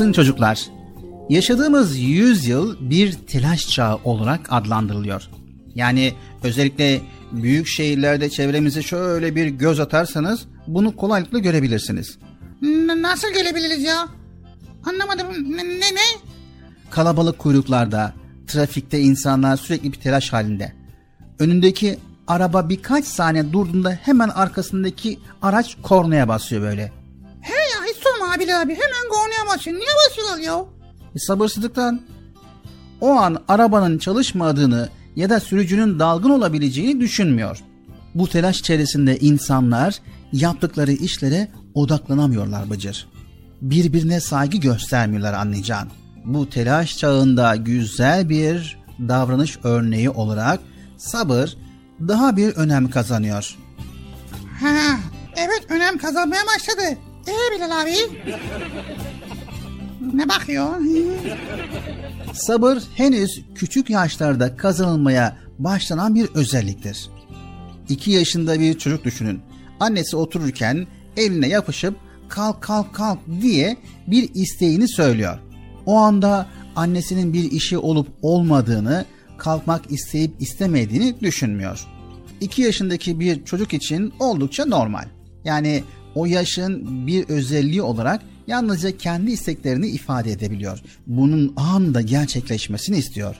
altın 0.00 0.12
çocuklar. 0.12 0.66
Yaşadığımız 1.28 1.98
yüzyıl 1.98 2.90
bir 2.90 3.12
telaş 3.12 3.68
çağı 3.68 3.96
olarak 4.04 4.40
adlandırılıyor. 4.50 5.28
Yani 5.74 6.14
özellikle 6.42 7.00
büyük 7.32 7.66
şehirlerde 7.66 8.30
çevremize 8.30 8.82
şöyle 8.82 9.34
bir 9.34 9.46
göz 9.46 9.80
atarsanız 9.80 10.46
bunu 10.66 10.96
kolaylıkla 10.96 11.38
görebilirsiniz. 11.38 12.18
N- 12.62 13.02
nasıl 13.02 13.28
gelebiliriz 13.34 13.82
ya? 13.82 14.08
Anlamadım. 14.84 15.26
Ne 15.56 15.64
ne? 15.64 15.80
ne? 15.80 16.08
Kalabalık 16.90 17.38
kuyruklarda, 17.38 18.12
trafikte 18.46 19.00
insanlar 19.00 19.56
sürekli 19.56 19.92
bir 19.92 20.00
telaş 20.00 20.32
halinde. 20.32 20.72
Önündeki 21.38 21.98
araba 22.26 22.68
birkaç 22.68 23.04
saniye 23.04 23.52
durduğunda 23.52 23.90
hemen 23.90 24.28
arkasındaki 24.28 25.18
araç 25.42 25.76
kornaya 25.82 26.28
basıyor 26.28 26.62
böyle. 26.62 26.99
Sorma 28.30 28.44
abi 28.44 28.54
abi. 28.54 28.74
Hemen 28.74 29.10
kornaya 29.10 29.54
basıyor. 29.54 29.76
Niye 29.76 29.88
basıyorlar 30.06 30.38
ya? 30.38 30.64
E, 31.14 31.18
sabırsızlıktan. 31.18 32.00
O 33.00 33.10
an 33.10 33.42
arabanın 33.48 33.98
çalışmadığını 33.98 34.88
ya 35.16 35.30
da 35.30 35.40
sürücünün 35.40 35.98
dalgın 35.98 36.30
olabileceğini 36.30 37.00
düşünmüyor. 37.00 37.58
Bu 38.14 38.28
telaş 38.28 38.60
içerisinde 38.60 39.18
insanlar 39.18 39.98
yaptıkları 40.32 40.92
işlere 40.92 41.48
odaklanamıyorlar 41.74 42.70
Bıcır. 42.70 43.08
Birbirine 43.60 44.20
saygı 44.20 44.58
göstermiyorlar 44.58 45.32
anlayacağın. 45.32 45.88
Bu 46.24 46.50
telaş 46.50 46.98
çağında 46.98 47.56
güzel 47.56 48.28
bir 48.28 48.78
davranış 48.98 49.58
örneği 49.64 50.10
olarak 50.10 50.60
sabır 50.96 51.56
daha 52.08 52.36
bir 52.36 52.56
önem 52.56 52.90
kazanıyor. 52.90 53.56
Ha, 54.60 54.98
evet 55.36 55.66
önem 55.68 55.98
kazanmaya 55.98 56.42
başladı. 56.46 56.98
Ee 57.28 57.56
Bilal 57.56 57.82
abi? 57.82 57.94
Ne 60.14 60.28
bakıyor? 60.28 60.76
Sabır 62.32 62.78
henüz 62.94 63.42
küçük 63.54 63.90
yaşlarda 63.90 64.56
kazanılmaya 64.56 65.36
başlanan 65.58 66.14
bir 66.14 66.28
özelliktir. 66.34 67.08
2 67.88 68.10
yaşında 68.10 68.60
bir 68.60 68.78
çocuk 68.78 69.04
düşünün. 69.04 69.40
Annesi 69.80 70.16
otururken 70.16 70.86
eline 71.16 71.48
yapışıp 71.48 71.96
kalk 72.28 72.60
kalk 72.60 72.94
kalk 72.94 73.18
diye 73.42 73.76
bir 74.06 74.30
isteğini 74.34 74.88
söylüyor. 74.88 75.38
O 75.86 75.96
anda 75.96 76.46
annesinin 76.76 77.32
bir 77.32 77.50
işi 77.50 77.78
olup 77.78 78.08
olmadığını, 78.22 79.04
kalkmak 79.38 79.90
isteyip 79.90 80.34
istemediğini 80.42 81.20
düşünmüyor. 81.20 81.86
2 82.40 82.62
yaşındaki 82.62 83.20
bir 83.20 83.44
çocuk 83.44 83.74
için 83.74 84.12
oldukça 84.18 84.64
normal. 84.66 85.04
Yani 85.44 85.84
o 86.14 86.26
yaşın 86.26 87.06
bir 87.06 87.28
özelliği 87.28 87.82
olarak 87.82 88.22
yalnızca 88.46 88.96
kendi 88.96 89.30
isteklerini 89.30 89.88
ifade 89.88 90.32
edebiliyor. 90.32 90.78
Bunun 91.06 91.54
anında 91.56 92.00
gerçekleşmesini 92.00 92.96
istiyor. 92.98 93.36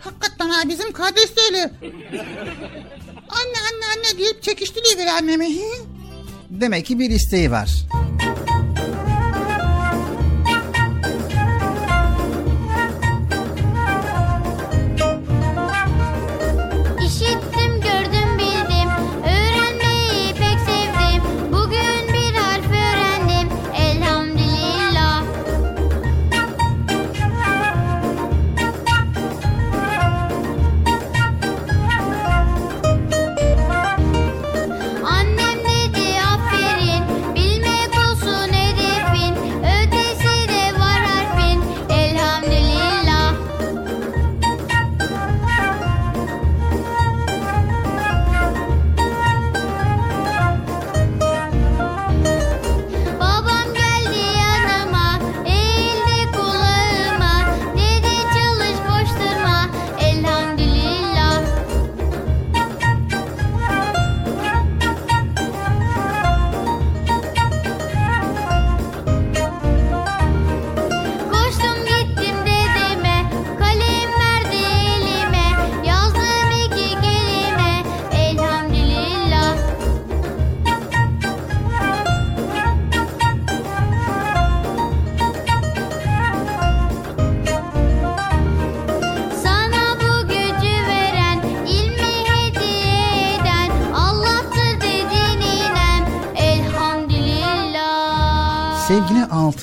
Hakikaten 0.00 0.48
ha 0.48 0.68
bizim 0.68 0.92
kardeş 0.92 1.36
de 1.36 1.40
öyle. 1.48 1.70
Anne 3.28 3.58
anne 3.72 3.84
anne 3.96 4.18
deyip 4.18 4.42
çekiştiriyor 4.42 5.06
annemi. 5.06 5.48
Demek 6.50 6.86
ki 6.86 6.98
bir 6.98 7.10
isteği 7.10 7.50
var. 7.50 7.86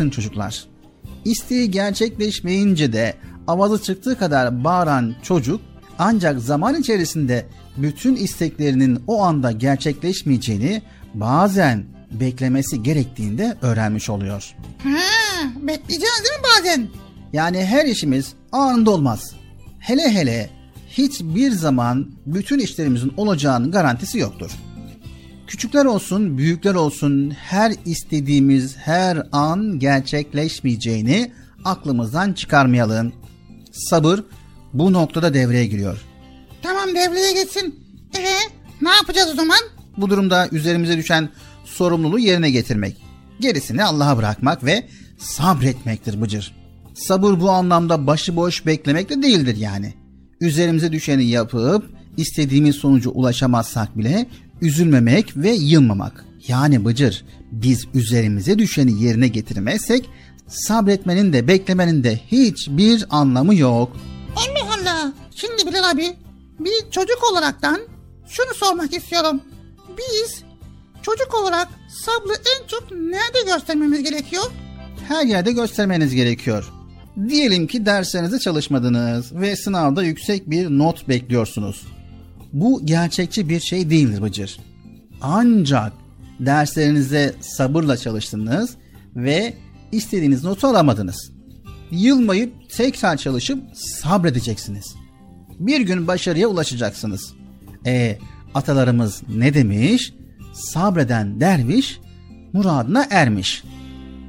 Altın 0.03 0.09
çocuklar, 0.09 0.65
isteği 1.25 1.71
gerçekleşmeyince 1.71 2.93
de 2.93 3.13
avazı 3.47 3.83
çıktığı 3.83 4.17
kadar 4.17 4.63
bağıran 4.63 5.15
çocuk 5.23 5.61
ancak 5.99 6.39
zaman 6.39 6.75
içerisinde 6.75 7.45
bütün 7.77 8.15
isteklerinin 8.15 9.03
o 9.07 9.23
anda 9.23 9.51
gerçekleşmeyeceğini 9.51 10.81
bazen 11.13 11.85
beklemesi 12.11 12.83
gerektiğinde 12.83 13.57
öğrenmiş 13.61 14.09
oluyor. 14.09 14.55
Ha, 14.83 14.99
bekleyeceğiz 15.61 16.23
değil 16.23 16.39
mi 16.39 16.45
bazen? 16.57 16.87
Yani 17.33 17.65
her 17.65 17.85
işimiz 17.85 18.33
anında 18.51 18.91
olmaz. 18.91 19.31
Hele 19.79 20.11
hele 20.11 20.49
hiçbir 20.89 21.51
zaman 21.51 22.11
bütün 22.25 22.59
işlerimizin 22.59 23.13
olacağının 23.17 23.71
garantisi 23.71 24.19
yoktur. 24.19 24.51
Küçükler 25.53 25.85
olsun, 25.85 26.37
büyükler 26.37 26.75
olsun 26.75 27.31
her 27.31 27.73
istediğimiz 27.85 28.77
her 28.77 29.27
an 29.31 29.79
gerçekleşmeyeceğini 29.79 31.31
aklımızdan 31.65 32.33
çıkarmayalım. 32.33 33.13
Sabır 33.71 34.19
bu 34.73 34.93
noktada 34.93 35.33
devreye 35.33 35.65
giriyor. 35.65 36.01
Tamam 36.61 36.89
devreye 36.89 37.33
geçsin. 37.33 37.75
Ee, 38.17 38.21
ne 38.81 38.89
yapacağız 38.89 39.29
o 39.33 39.35
zaman? 39.35 39.57
Bu 39.97 40.09
durumda 40.09 40.47
üzerimize 40.51 40.97
düşen 40.97 41.29
sorumluluğu 41.65 42.19
yerine 42.19 42.51
getirmek. 42.51 42.97
Gerisini 43.39 43.83
Allah'a 43.83 44.17
bırakmak 44.17 44.63
ve 44.63 44.87
sabretmektir 45.17 46.21
Bıcır. 46.21 46.55
Sabır 46.93 47.39
bu 47.39 47.49
anlamda 47.49 48.07
başıboş 48.07 48.65
beklemek 48.65 49.09
de 49.09 49.21
değildir 49.21 49.57
yani. 49.57 49.93
Üzerimize 50.41 50.91
düşeni 50.91 51.25
yapıp 51.25 51.89
istediğimiz 52.17 52.75
sonuca 52.75 53.09
ulaşamazsak 53.09 53.97
bile 53.97 54.25
üzülmemek 54.61 55.37
ve 55.37 55.51
yılmamak. 55.51 56.25
Yani 56.47 56.85
Bıcır 56.85 57.25
biz 57.51 57.85
üzerimize 57.93 58.59
düşeni 58.59 59.03
yerine 59.03 59.27
getirmezsek 59.27 60.09
sabretmenin 60.47 61.33
de 61.33 61.47
beklemenin 61.47 62.03
de 62.03 62.19
hiçbir 62.31 63.05
anlamı 63.09 63.55
yok. 63.55 63.97
Allah 64.35 64.73
Allah. 64.81 65.13
Şimdi 65.35 65.67
Bilal 65.67 65.89
abi 65.89 66.15
bir 66.59 66.91
çocuk 66.91 67.19
olaraktan 67.31 67.81
şunu 68.27 68.53
sormak 68.53 68.93
istiyorum. 68.93 69.41
Biz 69.97 70.43
çocuk 71.01 71.33
olarak 71.41 71.67
sabrı 72.05 72.33
en 72.33 72.67
çok 72.67 72.91
nerede 72.91 73.51
göstermemiz 73.53 74.03
gerekiyor? 74.03 74.43
her 75.07 75.25
yerde 75.25 75.51
göstermeniz 75.51 76.15
gerekiyor. 76.15 76.65
Diyelim 77.29 77.67
ki 77.67 77.85
derslerinizde 77.85 78.39
çalışmadınız 78.39 79.35
ve 79.35 79.55
sınavda 79.55 80.03
yüksek 80.03 80.49
bir 80.49 80.69
not 80.69 81.07
bekliyorsunuz. 81.07 81.87
Bu 82.53 82.85
gerçekçi 82.85 83.49
bir 83.49 83.59
şey 83.59 83.89
değildir 83.89 84.21
Bıcır. 84.21 84.59
Ancak 85.21 85.93
derslerinize 86.39 87.35
sabırla 87.41 87.97
çalıştınız 87.97 88.75
ve 89.15 89.53
istediğiniz 89.91 90.43
notu 90.43 90.67
alamadınız. 90.67 91.31
Yılmayıp 91.91 92.53
tekrar 92.69 93.17
çalışıp 93.17 93.63
sabredeceksiniz. 93.73 94.95
Bir 95.59 95.81
gün 95.81 96.07
başarıya 96.07 96.47
ulaşacaksınız. 96.47 97.33
E 97.85 98.17
atalarımız 98.53 99.21
ne 99.35 99.53
demiş? 99.53 100.13
Sabreden 100.53 101.39
derviş 101.39 101.99
muradına 102.53 103.07
ermiş. 103.09 103.63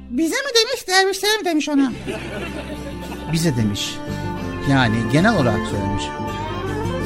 Bize 0.09 0.35
mi 0.35 0.51
demiş, 0.55 0.87
dervişlere 0.87 1.37
mi 1.37 1.45
demiş 1.45 1.69
ona? 1.69 1.93
Bize 3.33 3.55
demiş. 3.57 3.95
Yani 4.69 4.95
genel 5.11 5.41
olarak 5.41 5.67
söylemiş. 5.67 6.03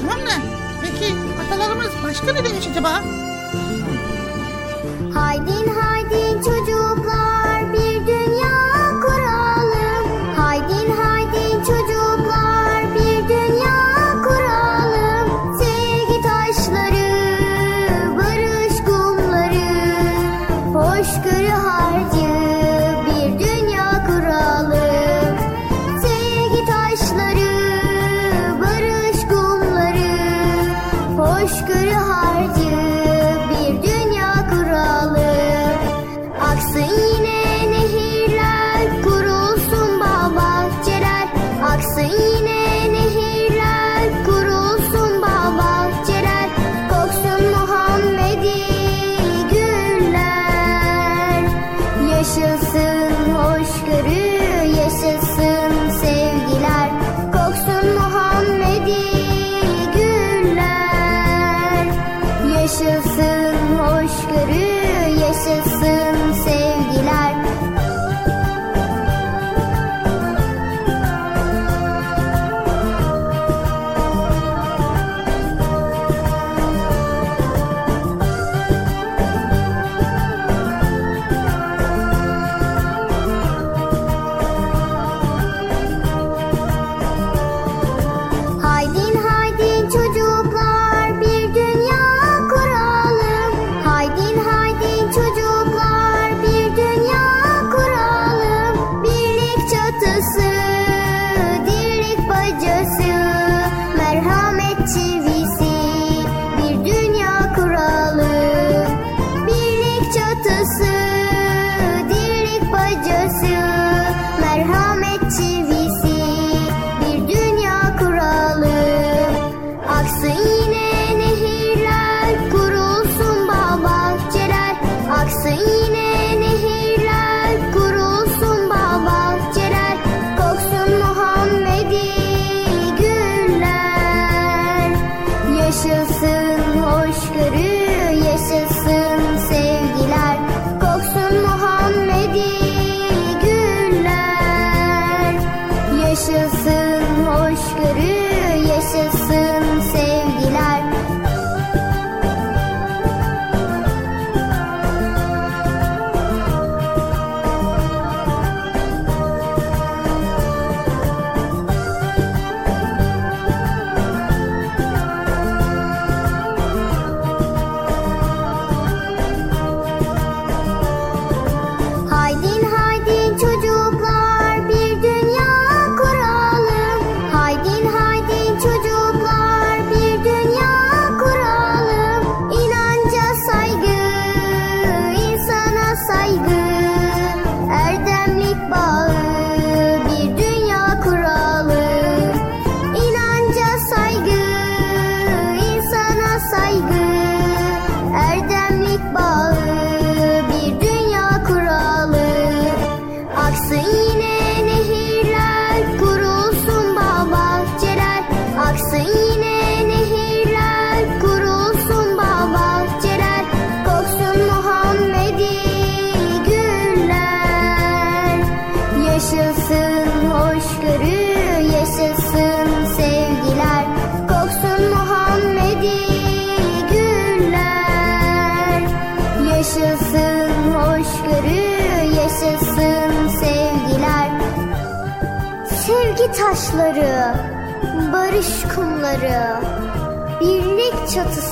Tamam 0.01 0.19
da 0.27 0.68
Peki 0.99 1.13
atalarımız 1.45 1.89
başka 2.03 2.33
ne 2.33 2.45
demiş 2.45 2.67
acaba? 2.71 3.03
Haydin 5.13 5.67
haydin 5.73 6.41
çocuklar. 6.41 7.38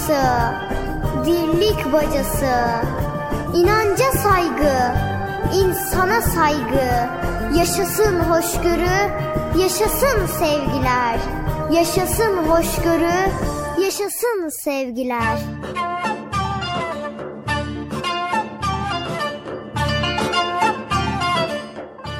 bacası, 0.07 0.53
dirlik 1.25 1.93
bacası, 1.93 2.81
inanca 3.55 4.11
saygı, 4.11 4.93
insana 5.55 6.21
saygı, 6.21 7.09
yaşasın 7.57 8.19
hoşgörü, 8.19 9.11
yaşasın 9.57 10.25
sevgiler, 10.25 11.19
yaşasın 11.71 12.37
hoşgörü, 12.37 13.31
yaşasın 13.81 14.49
sevgiler. 14.49 15.37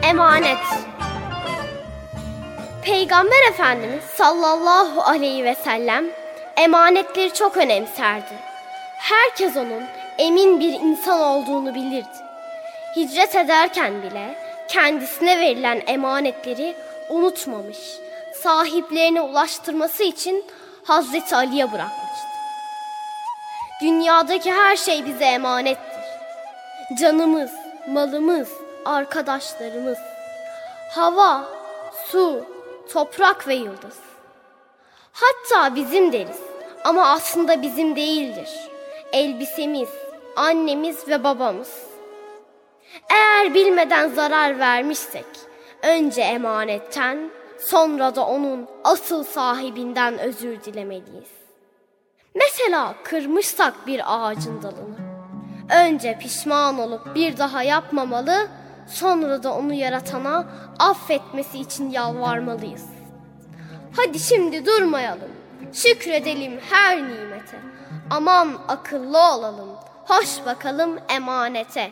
Emanet 0.03 0.57
Peygamber 2.83 3.49
Efendimiz 3.49 4.03
sallallahu 4.03 5.01
aleyhi 5.01 5.43
ve 5.43 5.55
sellem 5.55 6.05
emanetleri 6.57 7.33
çok 7.33 7.57
önemserdi. 7.57 8.33
Herkes 8.97 9.57
onun 9.57 9.83
emin 10.17 10.59
bir 10.59 10.73
insan 10.73 11.19
olduğunu 11.19 11.75
bilirdi. 11.75 12.27
Hicret 12.95 13.35
ederken 13.35 14.01
bile 14.03 14.35
kendisine 14.67 15.39
verilen 15.39 15.81
emanetleri 15.87 16.75
unutmamış, 17.09 17.77
sahiplerine 18.43 19.21
ulaştırması 19.21 20.03
için 20.03 20.45
Hazreti 20.83 21.35
Ali'ye 21.35 21.71
bırakmıştı. 21.71 22.27
Dünyadaki 23.81 24.51
her 24.51 24.75
şey 24.75 25.05
bize 25.05 25.25
emanettir. 25.25 26.03
Canımız, 26.99 27.51
malımız, 27.87 28.49
arkadaşlarımız, 28.85 29.97
hava, 30.91 31.43
su, 32.05 32.45
toprak 32.93 33.47
ve 33.47 33.55
yıldız. 33.55 33.97
Hatta 35.11 35.75
bizim 35.75 36.13
deriz 36.13 36.46
ama 36.87 37.09
aslında 37.09 37.61
bizim 37.61 37.95
değildir. 37.95 38.49
Elbisemiz, 39.13 39.89
annemiz 40.35 41.07
ve 41.07 41.23
babamız. 41.23 41.83
Eğer 43.09 43.53
bilmeden 43.53 44.09
zarar 44.09 44.59
vermişsek, 44.59 45.25
önce 45.83 46.21
emanetten, 46.21 47.29
sonra 47.59 48.15
da 48.15 48.25
onun 48.25 48.67
asıl 48.83 49.23
sahibinden 49.23 50.17
özür 50.17 50.63
dilemeliyiz. 50.63 51.29
Mesela 52.35 52.95
kırmışsak 53.03 53.87
bir 53.87 54.01
ağacın 54.05 54.61
dalını, 54.61 54.97
önce 55.85 56.17
pişman 56.19 56.79
olup 56.79 57.15
bir 57.15 57.37
daha 57.37 57.63
yapmamalı, 57.63 58.47
sonra 58.87 59.43
da 59.43 59.53
onu 59.53 59.73
yaratana 59.73 60.45
affetmesi 60.79 61.59
için 61.59 61.89
yalvarmalıyız. 61.89 62.85
Hadi 63.95 64.19
şimdi 64.19 64.65
durmayalım, 64.65 65.31
şükredelim 65.77 66.59
her 66.69 66.97
nimete. 66.97 67.59
Aman 68.09 68.61
akıllı 68.67 69.17
olalım, 69.17 69.69
hoş 70.05 70.45
bakalım 70.45 70.99
emanete. 71.09 71.91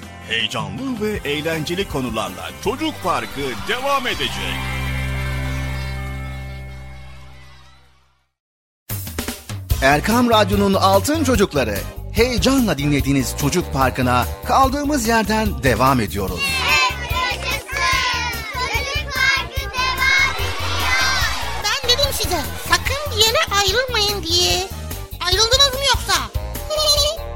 Heyecanlı 0.31 1.01
ve 1.01 1.29
eğlenceli 1.29 1.87
konularla 1.89 2.49
Çocuk 2.63 2.93
Parkı 3.03 3.41
devam 3.67 4.07
edecek. 4.07 4.53
Erkam 9.81 10.29
Radyo'nun 10.29 10.73
Altın 10.73 11.23
Çocukları 11.23 11.77
heyecanla 12.13 12.77
dinlediğiniz 12.77 13.35
Çocuk 13.41 13.73
Parkı'na 13.73 14.25
kaldığımız 14.47 15.07
yerden 15.07 15.63
devam 15.63 15.99
ediyoruz. 15.99 16.41
Ben 21.63 21.89
dedim 21.89 22.11
size 22.13 22.41
sakın 22.69 23.11
bir 23.11 23.25
yere 23.25 23.61
ayrılmayın 23.61 24.23
diye. 24.23 24.67
Ayrıldınız? 25.27 25.70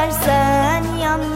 Devam 0.00 0.08
edersen 0.08 0.84
yandın 1.02 1.30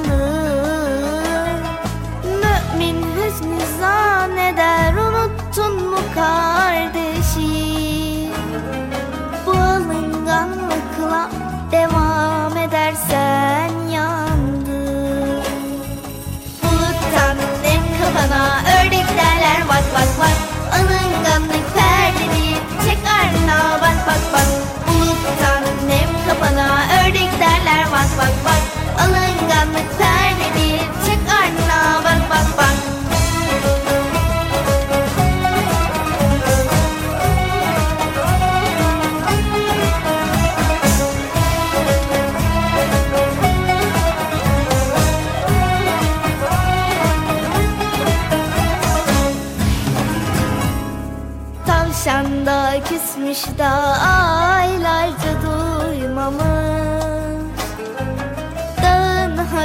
Mümin 2.24 3.02
hüsnü 3.02 3.58
zanneder 3.80 4.94
unuttun 4.94 5.90
mu 5.90 5.98
kardeşi? 6.14 7.50
Bu 9.46 9.50
alınganlıkla 9.50 11.30
devam 11.72 12.56
edersen 12.56 13.70
yandın 13.92 15.42
Buluttan 16.62 17.36
nem 17.62 17.82
kafana 18.00 18.60
ördek 18.80 19.08
derler 19.08 19.68
bak 19.68 19.84
bak 19.94 20.08
bak 20.20 20.43
derler 27.74 27.92
bak 27.92 28.08
bak 28.18 28.34
bak. 28.44 28.62
Alınganlık 29.00 29.98
perdeni 29.98 30.78
çek 31.06 31.18
ardına 31.40 32.04
bak 32.04 32.30
bak 32.30 32.58
bak. 32.58 32.74
Tavşan 51.66 52.26
küsmüş 52.88 53.58
da 53.58 53.70
aylarca 54.00 55.43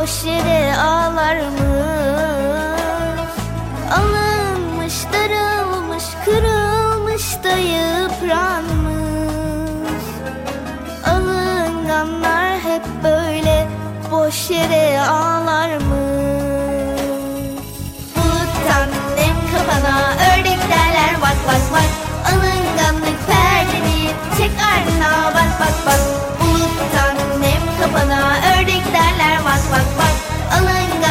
boş 0.00 0.24
yere 0.24 0.76
ağlarmış 0.76 1.69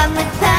Alınganlık 0.10 0.59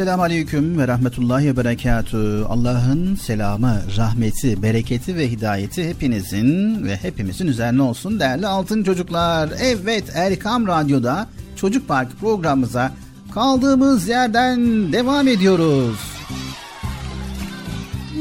Esselamu 0.00 0.22
Aleyküm 0.22 0.78
ve 0.78 0.88
Rahmetullahi 0.88 1.46
ve 1.46 1.56
Berekatü. 1.56 2.44
Allah'ın 2.48 3.16
selamı, 3.16 3.82
rahmeti, 3.96 4.62
bereketi 4.62 5.16
ve 5.16 5.30
hidayeti 5.30 5.88
hepinizin 5.88 6.84
ve 6.84 6.96
hepimizin 6.96 7.46
üzerine 7.46 7.82
olsun 7.82 8.20
değerli 8.20 8.46
altın 8.46 8.84
çocuklar. 8.84 9.50
Evet 9.58 10.04
Erkam 10.14 10.66
Radyo'da 10.66 11.26
Çocuk 11.56 11.88
Parkı 11.88 12.16
programımıza 12.16 12.92
kaldığımız 13.34 14.08
yerden 14.08 14.58
devam 14.92 15.28
ediyoruz. 15.28 15.98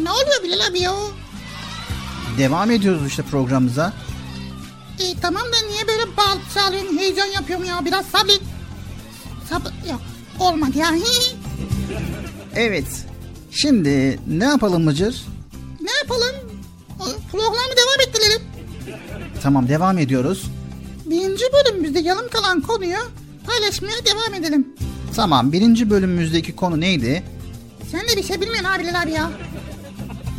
Ne 0.04 0.12
oluyor 0.12 0.44
Bilal 0.44 0.70
abi 0.70 0.80
ya? 0.80 0.94
Devam 2.38 2.72
ediyoruz 2.72 3.08
işte 3.08 3.24
programımıza. 3.24 3.94
E, 5.00 5.20
tamam 5.22 5.44
da 5.44 5.68
niye 5.70 5.88
böyle 5.88 6.18
bağlı 6.18 6.40
çağırıyorsun, 6.54 6.98
heyecan 6.98 7.26
yapıyorum 7.26 7.66
ya? 7.66 7.86
Biraz 7.86 8.06
sabret. 8.06 8.42
Sabır, 9.50 9.72
yok. 9.90 10.02
Olmadı 10.40 10.78
ya. 10.78 10.92
Evet. 12.60 13.06
Şimdi 13.52 14.20
ne 14.28 14.44
yapalım 14.44 14.84
Mıcır? 14.84 15.26
ne 15.82 15.92
yapalım? 15.92 16.36
Programı 17.32 17.56
devam 17.56 18.08
ettirelim. 18.08 18.42
Tamam 19.44 19.70
devam 19.70 19.98
ediyoruz. 19.98 20.52
Birinci 21.06 21.44
bölümümüzde 21.54 22.00
yarım 22.00 22.30
kalan 22.30 22.62
konuyu 22.62 22.98
paylaşmaya 23.48 24.06
devam 24.06 24.44
edelim. 24.44 24.68
Tamam 25.16 25.52
birinci 25.52 25.90
bölümümüzdeki 25.90 26.56
konu 26.56 26.80
neydi? 26.80 27.24
Sen 27.92 28.02
de 28.02 28.18
bir 28.18 28.24
şey 28.24 28.42
bilmiyorsun 28.42 28.64
abi 28.66 28.84
Bilal 28.84 29.04
abi 29.04 29.12
ya. 29.12 29.32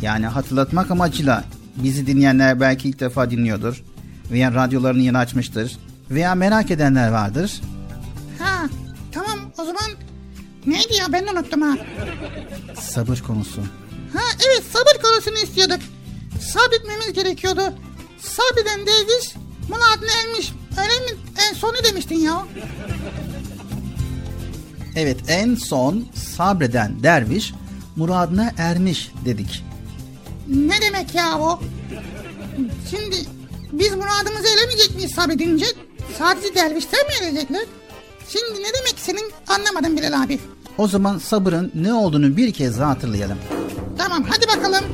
Yani 0.01 0.25
hatırlatmak 0.25 0.91
amacıyla 0.91 1.43
bizi 1.75 2.07
dinleyenler 2.07 2.59
belki 2.59 2.89
ilk 2.89 2.99
defa 2.99 3.31
dinliyordur. 3.31 3.83
Veya 4.31 4.53
radyolarını 4.53 5.01
yeni 5.01 5.17
açmıştır. 5.17 5.77
Veya 6.11 6.35
merak 6.35 6.71
edenler 6.71 7.09
vardır. 7.11 7.61
Neydi 10.65 10.93
ya 10.93 11.05
ben 11.13 11.27
unuttum 11.27 11.61
ha. 11.61 11.77
Sabır 12.81 13.19
konusu. 13.27 13.61
Ha 14.13 14.23
evet 14.47 14.63
sabır 14.73 15.01
konusunu 15.03 15.37
istiyorduk. 15.37 15.79
Sabretmemiz 16.53 17.13
gerekiyordu. 17.13 17.73
Sabreden 18.19 18.79
derviş 18.87 19.35
muradına 19.69 20.11
ermiş. 20.25 20.51
Öyle 20.81 21.13
mi? 21.13 21.19
En 21.49 21.53
sonu 21.53 21.73
demiştin 21.83 22.15
ya. 22.19 22.45
Evet 24.95 25.17
en 25.27 25.55
son 25.55 26.05
sabreden 26.35 27.03
derviş 27.03 27.53
muradına 27.95 28.51
ermiş 28.57 29.11
dedik. 29.25 29.63
Ne 30.47 30.81
demek 30.81 31.15
ya 31.15 31.39
o? 31.39 31.59
Şimdi 32.89 33.15
biz 33.71 33.91
muradımızı 33.91 34.47
eremeyecek 34.47 34.95
miyiz 34.95 35.11
sabredince? 35.11 35.65
Sadece 36.17 36.55
dervişler 36.55 37.05
mi 37.07 37.13
erecekler? 37.21 37.65
Şimdi 38.29 38.59
ne 38.59 38.67
demek 38.79 38.95
senin 38.97 39.31
anlamadım 39.47 39.97
Bilal 39.97 40.21
abi. 40.23 40.39
O 40.77 40.87
zaman 40.87 41.17
sabırın 41.17 41.71
ne 41.75 41.93
olduğunu 41.93 42.37
bir 42.37 42.53
kez 42.53 42.79
daha 42.79 42.89
hatırlayalım. 42.89 43.37
Tamam 43.97 44.23
hadi 44.29 44.47
bakalım. 44.47 44.85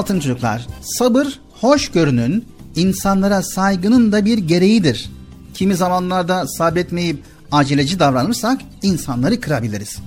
Altın 0.00 0.20
çocuklar, 0.20 0.66
sabır 0.82 1.40
hoşgörünün, 1.60 2.44
insanlara 2.76 3.42
saygının 3.42 4.12
da 4.12 4.24
bir 4.24 4.38
gereğidir. 4.38 5.10
Kimi 5.54 5.74
zamanlarda 5.74 6.46
sabretmeyip 6.46 7.22
aceleci 7.52 7.98
davranırsak 7.98 8.60
insanları 8.82 9.40
kırabiliriz. 9.40 9.98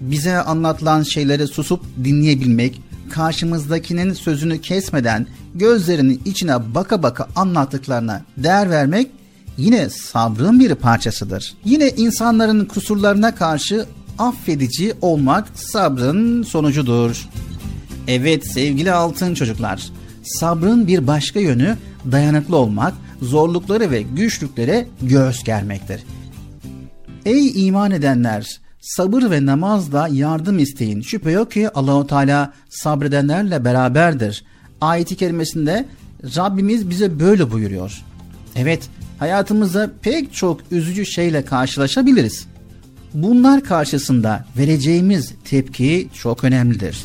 Bize 0.00 0.36
anlatılan 0.38 1.02
şeyleri 1.02 1.46
susup 1.46 1.84
dinleyebilmek, 2.04 2.80
karşımızdakinin 3.10 4.12
sözünü 4.12 4.60
kesmeden 4.60 5.26
gözlerinin 5.54 6.22
içine 6.24 6.74
baka 6.74 7.02
baka 7.02 7.28
anlattıklarına 7.36 8.22
değer 8.36 8.70
vermek 8.70 9.10
yine 9.58 9.90
sabrın 9.90 10.60
bir 10.60 10.74
parçasıdır. 10.74 11.54
Yine 11.64 11.88
insanların 11.88 12.64
kusurlarına 12.64 13.34
karşı 13.34 13.86
affedici 14.18 14.94
olmak 15.00 15.48
sabrın 15.54 16.42
sonucudur. 16.42 17.28
Evet 18.08 18.52
sevgili 18.52 18.92
altın 18.92 19.34
çocuklar, 19.34 19.82
sabrın 20.22 20.86
bir 20.86 21.06
başka 21.06 21.40
yönü 21.40 21.76
dayanıklı 22.12 22.56
olmak, 22.56 22.94
zorlukları 23.22 23.90
ve 23.90 24.02
güçlüklere 24.02 24.86
göğüs 25.02 25.44
germektir. 25.44 26.02
Ey 27.24 27.66
iman 27.66 27.90
edenler, 27.90 28.60
sabır 28.80 29.30
ve 29.30 29.46
namazla 29.46 30.08
yardım 30.12 30.58
isteyin. 30.58 31.00
Şüphe 31.00 31.30
yok 31.30 31.52
ki 31.52 31.70
Allahu 31.70 32.06
Teala 32.06 32.52
sabredenlerle 32.68 33.64
beraberdir. 33.64 34.44
Ayeti 34.80 35.16
kerimesinde 35.16 35.86
Rabbimiz 36.36 36.90
bize 36.90 37.20
böyle 37.20 37.50
buyuruyor. 37.50 38.02
Evet, 38.56 38.82
hayatımızda 39.18 39.90
pek 40.02 40.34
çok 40.34 40.60
üzücü 40.70 41.06
şeyle 41.06 41.44
karşılaşabiliriz. 41.44 42.46
Bunlar 43.14 43.64
karşısında 43.64 44.44
vereceğimiz 44.58 45.32
tepki 45.44 46.08
çok 46.14 46.44
önemlidir. 46.44 47.04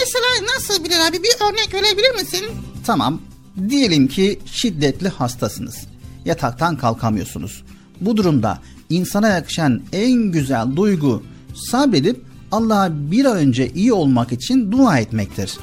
Mesela 0.00 0.54
nasıl 0.56 0.84
Bilal 0.84 1.06
abi 1.06 1.22
bir 1.22 1.44
örnek 1.50 1.74
verebilir 1.74 2.10
misin? 2.10 2.46
Tamam, 2.86 3.20
diyelim 3.68 4.08
ki 4.08 4.40
şiddetli 4.46 5.08
hastasınız. 5.08 5.76
Yataktan 6.24 6.76
kalkamıyorsunuz. 6.76 7.64
Bu 8.00 8.16
durumda 8.16 8.58
insana 8.90 9.28
yakışan 9.28 9.82
en 9.92 10.12
güzel 10.12 10.76
duygu 10.76 11.22
sabredip 11.54 12.24
Allah'a 12.52 13.10
bir 13.10 13.24
an 13.24 13.36
önce 13.36 13.70
iyi 13.70 13.92
olmak 13.92 14.32
için 14.32 14.72
dua 14.72 14.98
etmektir. 14.98 15.58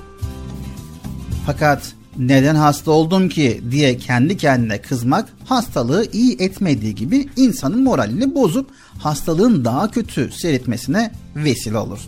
Fakat 1.46 1.94
neden 2.18 2.56
hasta 2.56 2.92
oldum 2.92 3.30
ki 3.30 3.62
diye 3.72 3.98
kendi 3.98 4.38
kendine 4.38 4.82
kızmak 4.82 5.30
hastalığı 5.46 6.08
iyi 6.14 6.36
etmediği 6.40 6.96
gibi 6.96 7.30
insanın 7.36 7.84
moralini 7.84 8.36
bozup 8.36 8.70
hastalığın 9.00 9.66
daha 9.66 9.92
kötü 9.92 10.32
seyretmesine 10.32 11.12
vesile 11.36 11.78
olur. 11.78 12.00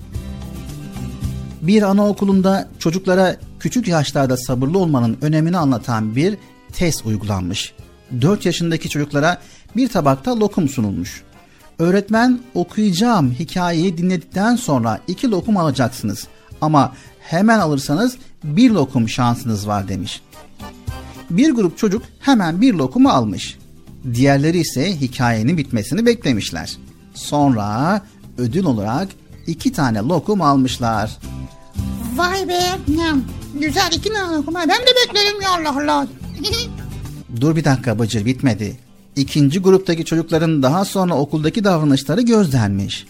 Bir 1.62 1.82
anaokulunda 1.82 2.70
çocuklara 2.80 3.36
küçük 3.60 3.88
yaşlarda 3.88 4.38
sabırlı 4.38 4.78
olmanın 4.78 5.18
önemini 5.22 5.57
anlatan 5.57 6.16
bir 6.16 6.38
test 6.74 7.05
uygulanmış. 7.05 7.74
4 8.22 8.45
yaşındaki 8.45 8.89
çocuklara 8.89 9.41
bir 9.76 9.88
tabakta 9.88 10.39
lokum 10.39 10.70
sunulmuş. 10.70 11.24
Öğretmen 11.80 12.39
okuyacağım 12.53 13.32
hikayeyi 13.32 13.97
dinledikten 13.97 14.55
sonra 14.55 14.99
iki 15.07 15.32
lokum 15.32 15.57
alacaksınız 15.57 16.28
ama 16.62 16.93
hemen 17.20 17.60
alırsanız 17.60 18.18
bir 18.43 18.72
lokum 18.72 19.10
şansınız 19.10 19.68
var 19.68 19.88
demiş. 19.88 20.22
Bir 21.30 21.51
grup 21.51 21.78
çocuk 21.78 22.03
hemen 22.20 22.62
bir 22.62 22.74
lokumu 22.74 23.10
almış. 23.10 23.57
Diğerleri 24.14 24.60
ise 24.60 25.01
hikayenin 25.01 25.57
bitmesini 25.57 26.05
beklemişler. 26.05 26.78
Sonra 27.14 28.01
ödül 28.38 28.66
olarak 28.66 29.07
iki 29.49 29.71
tane 29.71 29.99
lokum 29.99 30.41
almışlar. 30.41 31.17
Vay 32.15 32.47
be. 32.47 32.59
Güzel 33.59 33.91
iki 33.93 34.13
tane 34.13 34.37
lokum. 34.37 34.55
Ben 34.55 34.69
de 34.69 34.91
beklerim 35.07 35.41
ya 35.41 35.49
Allah 35.51 35.83
Allah. 35.83 36.07
Dur 37.41 37.55
bir 37.55 37.63
dakika 37.63 37.99
Bıcır 37.99 38.25
bitmedi. 38.25 38.77
İkinci 39.15 39.59
gruptaki 39.59 40.05
çocukların 40.05 40.63
daha 40.63 40.85
sonra 40.85 41.15
okuldaki 41.15 41.63
davranışları 41.63 42.21
gözlenmiş. 42.21 43.05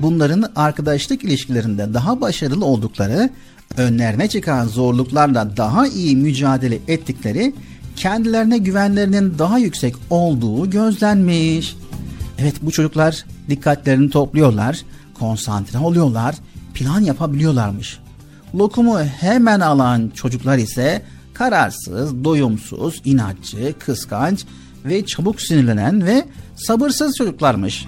Bunların 0.00 0.52
arkadaşlık 0.56 1.24
ilişkilerinde 1.24 1.94
daha 1.94 2.20
başarılı 2.20 2.64
oldukları, 2.64 3.30
önlerine 3.76 4.28
çıkan 4.28 4.68
zorluklarla 4.68 5.56
daha 5.56 5.86
iyi 5.86 6.16
mücadele 6.16 6.78
ettikleri, 6.88 7.54
kendilerine 7.96 8.58
güvenlerinin 8.58 9.38
daha 9.38 9.58
yüksek 9.58 9.94
olduğu 10.10 10.70
gözlenmiş. 10.70 11.76
Evet 12.38 12.54
bu 12.62 12.70
çocuklar 12.70 13.24
dikkatlerini 13.48 14.10
topluyorlar, 14.10 14.82
konsantre 15.22 15.78
oluyorlar, 15.78 16.34
plan 16.74 17.00
yapabiliyorlarmış. 17.00 17.98
Lokumu 18.54 18.98
hemen 19.00 19.60
alan 19.60 20.12
çocuklar 20.14 20.58
ise 20.58 21.02
kararsız, 21.34 22.24
doyumsuz, 22.24 23.02
inatçı, 23.04 23.74
kıskanç 23.78 24.44
ve 24.84 25.06
çabuk 25.06 25.40
sinirlenen 25.40 26.06
ve 26.06 26.24
sabırsız 26.56 27.16
çocuklarmış. 27.16 27.86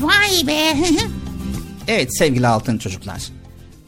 Vay 0.00 0.46
be. 0.46 0.76
evet 1.88 2.18
sevgili 2.18 2.46
altın 2.46 2.78
çocuklar. 2.78 3.22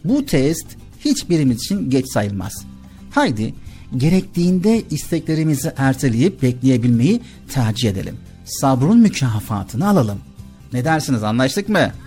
Bu 0.04 0.26
test 0.26 0.66
hiçbirimiz 1.04 1.56
için 1.56 1.90
geç 1.90 2.06
sayılmaz. 2.12 2.64
Haydi 3.10 3.54
gerektiğinde 3.96 4.82
isteklerimizi 4.90 5.72
erteleyip 5.76 6.42
bekleyebilmeyi 6.42 7.20
tercih 7.52 7.90
edelim. 7.90 8.16
Sabrın 8.44 8.98
mükafatını 8.98 9.88
alalım. 9.88 10.18
Ne 10.74 10.84
dersiniz 10.84 11.22
anlaştık 11.22 11.68
mı? 11.68 11.78
Anlaştık. 11.78 12.00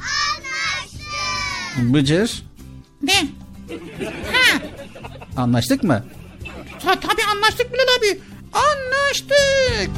Bıcır? 1.93 2.43
Ne? 3.01 3.27
Ha. 4.33 4.59
Anlaştık 5.37 5.83
mı? 5.83 6.05
Ta 6.83 6.99
tabii 6.99 7.23
anlaştık 7.35 7.73
Bilal 7.73 7.97
abi. 7.97 8.21
Anlaştık. 8.53 9.89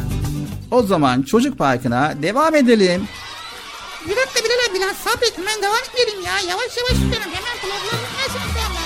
O 0.72 0.84
zaman 0.84 1.22
çocuk 1.22 1.58
parkına 1.58 2.14
devam 2.22 2.56
edelim. 2.56 3.08
Bir 4.06 4.16
dakika 4.16 4.40
Bilal 4.40 4.72
abi 4.72 4.80
biraz 4.80 4.98
sabret 4.98 5.38
hemen 5.38 5.62
devam 5.62 5.84
edelim 5.94 6.22
ya. 6.26 6.34
Yavaş 6.34 6.78
yavaş 6.78 6.94
gidelim. 6.94 7.30
Hemen 7.34 7.58
programın 7.62 8.04
nasıl 8.18 8.79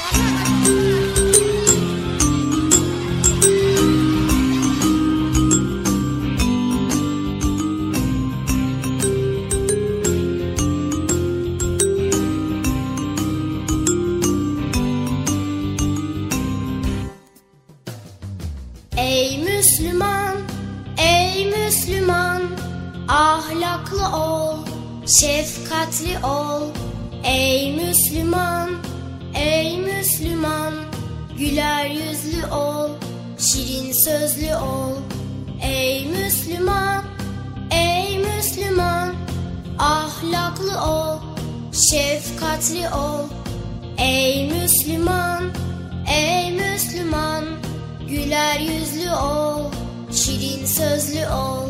ahlaklı 23.07 24.17
ol, 24.17 24.57
şefkatli 25.19 26.25
ol. 26.25 26.61
Ey 27.23 27.75
Müslüman, 27.75 28.69
ey 29.35 29.77
Müslüman, 29.77 30.73
güler 31.37 31.85
yüzlü 31.89 32.45
ol, 32.51 32.89
şirin 33.37 33.93
sözlü 34.05 34.55
ol. 34.55 34.95
Ey 35.63 36.05
Müslüman, 36.05 37.03
ey 37.71 38.17
Müslüman, 38.17 39.13
ahlaklı 39.79 40.81
ol, 40.81 41.19
şefkatli 41.71 42.89
ol. 42.89 43.27
Ey 43.97 44.51
Müslüman, 44.51 45.43
ey 46.07 46.51
Müslüman, 46.51 47.45
güler 48.09 48.59
yüzlü 48.59 49.11
ol, 49.11 49.71
şirin 50.11 50.65
sözlü 50.65 51.27
ol. 51.27 51.69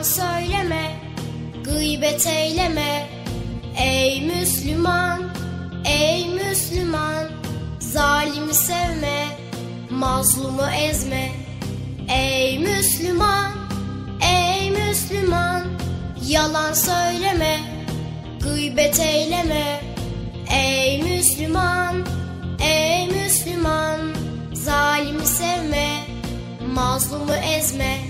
Yalan 0.00 0.02
söyleme, 0.02 0.92
gıybet 1.64 2.26
eyleme. 2.26 3.08
Ey 3.78 4.26
Müslüman, 4.26 5.22
ey 5.84 6.28
Müslüman, 6.28 7.28
zalimi 7.80 8.54
sevme, 8.54 9.26
mazlumu 9.90 10.66
ezme. 10.88 11.30
Ey 12.08 12.58
Müslüman, 12.58 13.52
ey 14.22 14.70
Müslüman, 14.70 15.62
Yalan 16.28 16.72
söyleme, 16.72 17.60
gıybet 18.40 19.00
eyleme. 19.00 19.80
Ey 20.52 21.02
Müslüman, 21.02 22.06
ey 22.60 23.08
Müslüman, 23.08 24.00
zalimi 24.52 25.26
sevme, 25.26 26.04
mazlumu 26.74 27.34
ezme. 27.34 28.09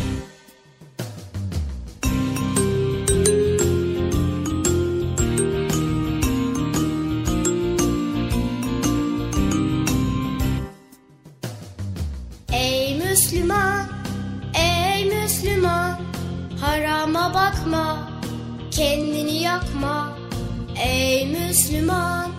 Yakma. 19.51 20.17
Ey 20.85 21.27
Müslüman, 21.27 22.31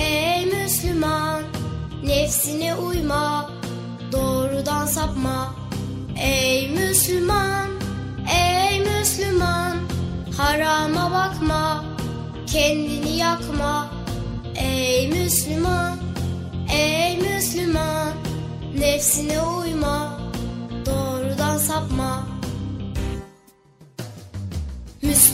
ey 0.00 0.46
Müslüman, 0.46 1.42
nefsine 2.04 2.74
uyma, 2.74 3.50
doğrudan 4.12 4.86
sapma. 4.86 5.54
Ey 6.16 6.68
Müslüman, 6.68 7.68
ey 8.40 8.80
Müslüman, 8.80 9.76
harama 10.36 11.10
bakma, 11.10 11.84
kendini 12.46 13.16
yakma. 13.16 13.90
Ey 14.54 15.08
Müslüman, 15.08 15.98
ey 16.72 17.16
Müslüman, 17.16 18.12
nefsine 18.78 19.40
uyma, 19.42 20.20
doğrudan 20.86 21.58
sapma. 21.58 22.35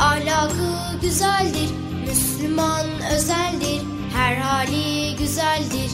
ahlakı 0.00 1.00
güzeldir. 1.02 1.70
Müslüman 2.08 2.86
özeldir, 3.16 3.82
her 4.16 4.36
hali 4.36 5.16
güzeldir. 5.16 5.90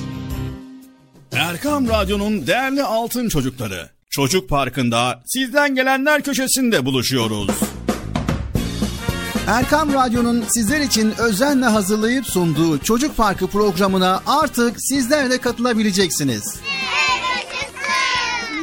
Erkam 1.32 1.88
Radyo'nun 1.88 2.46
değerli 2.46 2.82
altın 2.82 3.28
çocukları. 3.28 3.90
Çocuk 4.10 4.48
Parkı'nda 4.48 5.22
sizden 5.26 5.74
gelenler 5.74 6.22
köşesinde 6.22 6.84
buluşuyoruz. 6.84 7.50
Erkam 9.46 9.92
Radyo'nun 9.92 10.44
sizler 10.48 10.80
için 10.80 11.14
özenle 11.18 11.66
hazırlayıp 11.66 12.26
sunduğu 12.26 12.78
Çocuk 12.78 13.16
Parkı 13.16 13.46
programına 13.46 14.22
artık 14.26 14.76
sizler 14.78 15.30
de 15.30 15.38
katılabileceksiniz. 15.40 16.54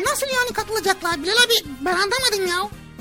Nasıl 0.05 0.27
yani 0.27 0.53
katılacaklar 0.53 1.23
Bilal 1.23 1.33
abi 1.33 1.69
ben 1.85 1.93
anlamadım 1.93 2.47
ya. 2.47 2.82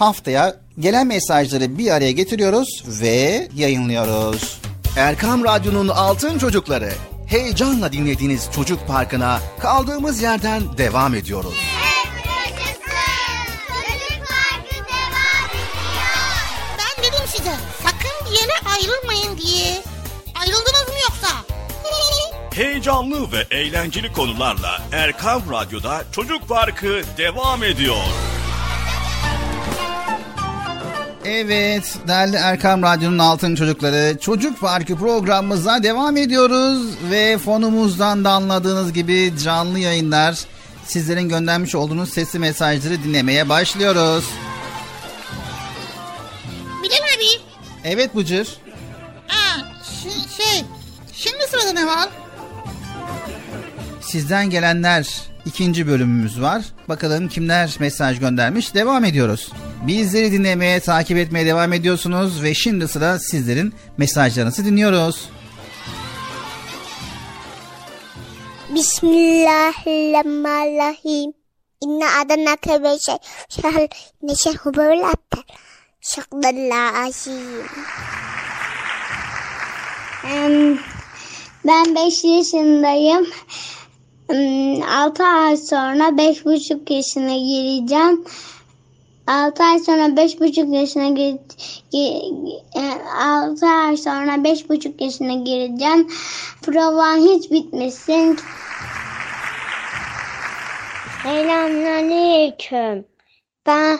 Haftaya 0.00 0.56
gelen 0.78 1.06
mesajları 1.06 1.78
bir 1.78 1.90
araya 1.90 2.12
getiriyoruz 2.12 2.82
ve 2.86 3.48
yayınlıyoruz. 3.56 4.60
Erkam 4.96 5.44
Radyo'nun 5.44 5.88
Altın 5.88 6.38
Çocukları. 6.38 6.92
Heyecanla 7.26 7.92
dinlediğiniz 7.92 8.48
Çocuk 8.54 8.86
Parkı'na 8.86 9.40
kaldığımız 9.58 10.22
yerden 10.22 10.62
devam 10.78 11.14
ediyoruz. 11.14 11.54
Ben 16.78 17.04
dedim 17.04 17.26
size 17.26 17.52
sakın 17.82 18.26
bir 18.26 18.40
yere 18.40 18.76
ayrılmayın 18.76 19.38
diye. 19.38 19.82
Ayrıldınız 20.40 20.88
mı 20.88 20.94
yoksa? 21.02 21.36
Heyecanlı 22.54 23.32
ve 23.32 23.56
eğlenceli 23.56 24.12
konularla 24.12 24.82
Erkam 24.92 25.42
Radyo'da 25.52 26.04
Çocuk 26.12 26.48
Parkı 26.48 27.02
devam 27.18 27.62
ediyor. 27.64 28.04
Evet 31.24 31.98
değerli 32.08 32.36
Erkam 32.36 32.82
Radyo'nun 32.82 33.18
altın 33.18 33.54
çocukları 33.54 34.18
Çocuk 34.20 34.60
Parkı 34.60 34.96
programımıza 34.96 35.82
devam 35.82 36.16
ediyoruz 36.16 36.82
ve 37.10 37.38
fonumuzdan 37.38 38.24
da 38.24 38.30
anladığınız 38.30 38.92
gibi 38.92 39.32
canlı 39.44 39.78
yayınlar 39.78 40.38
sizlerin 40.84 41.28
göndermiş 41.28 41.74
olduğunuz 41.74 42.10
sesli 42.10 42.38
mesajları 42.38 43.02
dinlemeye 43.04 43.48
başlıyoruz. 43.48 44.24
Bilal 46.82 46.96
abi. 46.96 47.42
Evet 47.84 48.16
Bıcır. 48.16 48.48
Aa, 49.28 49.60
şi- 49.84 50.36
şey 50.42 50.64
şimdi 51.12 51.44
sırada 51.50 51.72
ne 51.72 51.86
var? 51.86 52.08
Sizden 54.00 54.50
gelenler 54.50 55.08
ikinci 55.46 55.86
bölümümüz 55.86 56.40
var. 56.40 56.62
Bakalım 56.88 57.28
kimler 57.28 57.76
mesaj 57.80 58.18
göndermiş. 58.18 58.74
Devam 58.74 59.04
ediyoruz. 59.04 59.52
Bizleri 59.86 60.32
dinlemeye, 60.32 60.80
takip 60.80 61.18
etmeye 61.18 61.46
devam 61.46 61.72
ediyorsunuz 61.72 62.42
ve 62.42 62.54
şimdi 62.54 62.88
sıra 62.88 63.18
sizlerin 63.18 63.74
mesajlarınızı 63.96 64.64
dinliyoruz. 64.64 65.28
Bismillahirrahmanirrahim. 68.74 71.32
İnna 71.80 72.06
adanake 72.20 72.82
ve 72.82 72.98
şey. 72.98 73.16
Şahal 73.48 73.88
neşehu 74.22 74.74
böyle 74.74 75.06
atar. 75.06 75.44
Şakdallah 76.00 77.06
azim. 77.06 77.66
Ben 81.64 81.94
5 81.94 82.24
yaşındayım. 82.24 83.26
6 84.30 85.24
ay 85.24 85.56
sonra 85.56 86.08
5,5 86.08 86.92
yaşına 86.94 87.34
gireceğim. 87.36 88.24
6 89.26 89.64
ay 89.64 89.78
sonra 89.78 90.16
5,5 90.16 90.74
yaşına 90.74 91.08
gir, 91.08 91.36
gi- 91.92 92.60
e, 92.76 92.82
6 93.24 93.66
ay 93.66 93.96
sonra 93.96 94.34
5,5 94.44 95.00
yaşına 95.04 95.32
gireceğim. 95.34 96.08
Provan 96.62 97.16
hiç 97.16 97.50
bitmesin. 97.50 98.38
Selamünaleyküm. 101.22 103.04
Ben 103.66 103.98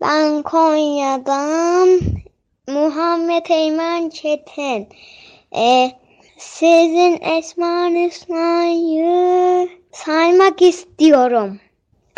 ben 0.00 0.42
Konya'dan 0.42 2.00
Muhammed 2.68 3.46
Eymen 3.48 4.10
Çetin. 4.10 4.88
Ee, 5.56 5.92
sizin 6.40 7.20
Esma 7.20 7.88
Hüsna'yı 7.88 9.68
saymak 9.92 10.62
istiyorum. 10.62 11.60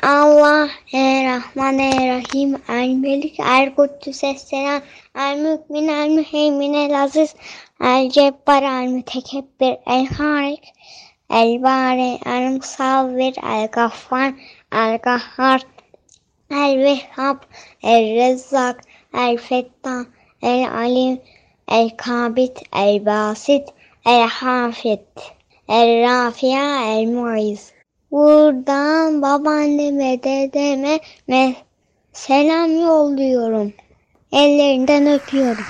Allah 0.03 0.69
Rahman 0.95 1.79
Rahim 1.79 2.57
El 2.69 2.95
Melik 2.95 3.41
El 3.41 3.75
Kuddüs 3.75 4.25
Esselam 4.25 4.83
El 5.15 5.39
Mümin 5.39 5.89
El 5.89 6.11
Müheymin 6.11 6.75
El 6.75 7.03
Aziz 7.03 7.35
El 7.81 8.11
Cebbar 8.11 8.63
El 8.63 8.89
Mütekebbir 8.89 9.79
El 9.87 10.07
Harik 10.07 10.65
El 11.31 11.63
Bari 11.63 12.19
El 12.27 12.51
Musavvir 12.51 13.35
El 13.43 13.69
Gaffar 13.69 14.35
El 14.73 14.99
Gahhar 14.99 15.61
El 16.51 16.79
Vehhab 16.79 17.39
El 17.83 18.17
Rezzak 18.17 18.83
El 19.15 19.39
Fettah 19.39 20.07
El 20.43 20.65
Alim 20.65 21.19
El 21.67 21.97
Kabit 21.97 22.59
El 22.73 23.01
Basit 23.01 23.82
El 24.05 24.29
Hafid 24.29 24.99
El 25.69 26.03
Rafia 26.03 26.99
El 26.99 27.07
Muiz 27.07 27.73
Buradan 28.11 29.23
babaanneme, 29.23 30.23
dedeme 30.23 31.01
ve 31.29 31.55
selam 32.13 32.81
yolluyorum. 32.81 33.73
Ellerinden 34.33 35.07
öpüyorum. 35.07 35.65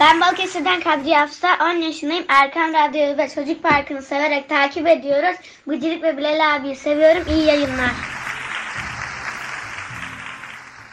Ben 0.00 0.20
Balıkesir'den 0.20 0.80
Kadriye 0.80 1.18
Hafsa, 1.18 1.48
10 1.62 1.80
yaşındayım. 1.80 2.24
Erkan 2.28 2.72
Radyo'yu 2.74 3.18
ve 3.18 3.28
Çocuk 3.28 3.62
Parkı'nı 3.62 4.02
severek 4.02 4.48
takip 4.48 4.86
ediyoruz. 4.86 5.36
Bıcırık 5.66 6.02
ve 6.02 6.16
Bilal 6.16 6.56
abiyi 6.56 6.76
seviyorum. 6.76 7.22
İyi 7.30 7.46
yayınlar. 7.46 7.92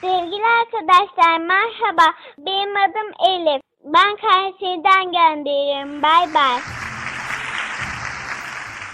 Sevgili 0.02 0.46
arkadaşlar 0.62 1.39
merhaba. 1.39 2.14
Benim 2.38 2.76
adım 2.76 3.12
Elif. 3.30 3.74
Ben 3.94 4.16
Kayseri'den 4.16 5.06
gönderiyorum. 5.06 6.02
Bay 6.02 6.34
bay. 6.34 6.60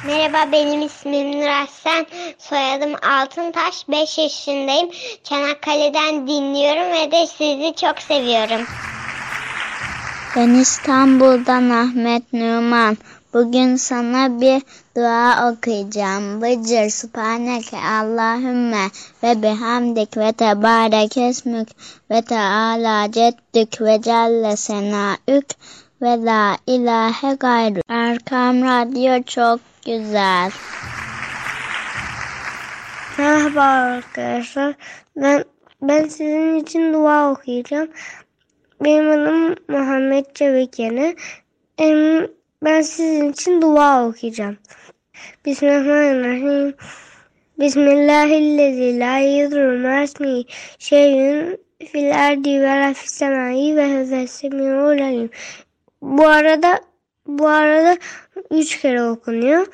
Merhaba 0.05 0.51
benim 0.51 0.81
ismim 0.81 1.31
Nuraslan. 1.31 2.05
Soyadım 2.37 2.95
Altıntaş. 3.21 3.89
5 3.89 4.17
yaşındayım. 4.17 4.89
Çanakkale'den 5.23 6.27
dinliyorum 6.27 6.91
ve 6.91 7.11
de 7.11 7.27
sizi 7.27 7.75
çok 7.75 7.99
seviyorum. 7.99 8.65
Ben 10.35 10.49
İstanbul'dan 10.49 11.69
Ahmet 11.69 12.33
Numan. 12.33 12.97
Bugün 13.33 13.75
sana 13.75 14.41
bir 14.41 14.61
dua 14.95 15.51
okuyacağım. 15.51 16.41
Bıcır 16.41 16.89
subhaneke 16.89 17.77
Allahümme 17.77 18.87
ve 19.23 19.41
bihamdik 19.41 20.17
ve 20.17 20.31
tebarek 20.31 21.17
esmük 21.17 21.69
ve 22.11 22.21
teala 22.21 23.11
ceddük 23.11 23.81
ve 23.81 24.01
celle 24.01 24.57
senaük 24.57 25.47
ve 26.01 26.25
la 26.25 26.57
ilahe 26.67 27.35
gayrı. 27.35 27.81
Erkam 27.89 28.61
Radyo 28.61 29.23
çok 29.23 29.59
güzel. 29.85 30.51
Merhaba 33.17 33.61
arkadaşlar. 33.61 34.73
Ben 35.15 35.43
ben 35.81 36.07
sizin 36.07 36.55
için 36.55 36.93
dua 36.93 37.31
okuyacağım. 37.31 37.89
Benim 38.83 39.09
adım 39.09 39.55
Muhammed 39.67 40.25
Çevikeni. 40.33 41.15
Em, 41.77 42.27
Ben 42.63 42.81
sizin 42.81 43.31
için 43.31 43.61
dua 43.61 44.07
okuyacağım. 44.07 44.57
Bismillahirrahmanirrahim. 45.45 46.75
Bismillahirrahmanirrahim. 47.59 48.99
La 48.99 49.17
yedru 49.17 49.79
masmi 49.79 50.43
şeyün 50.79 51.59
fil 51.91 52.25
ardi 52.27 52.61
ve 52.61 52.67
la 52.67 52.93
fis 52.93 53.11
semai 53.11 53.75
ve. 53.75 55.29
Bu 56.01 56.27
arada 56.27 56.81
Bu 57.27 57.47
arada 57.47 57.97
üç 58.51 58.81
kere 58.81 59.03
okunuyor. 59.03 59.67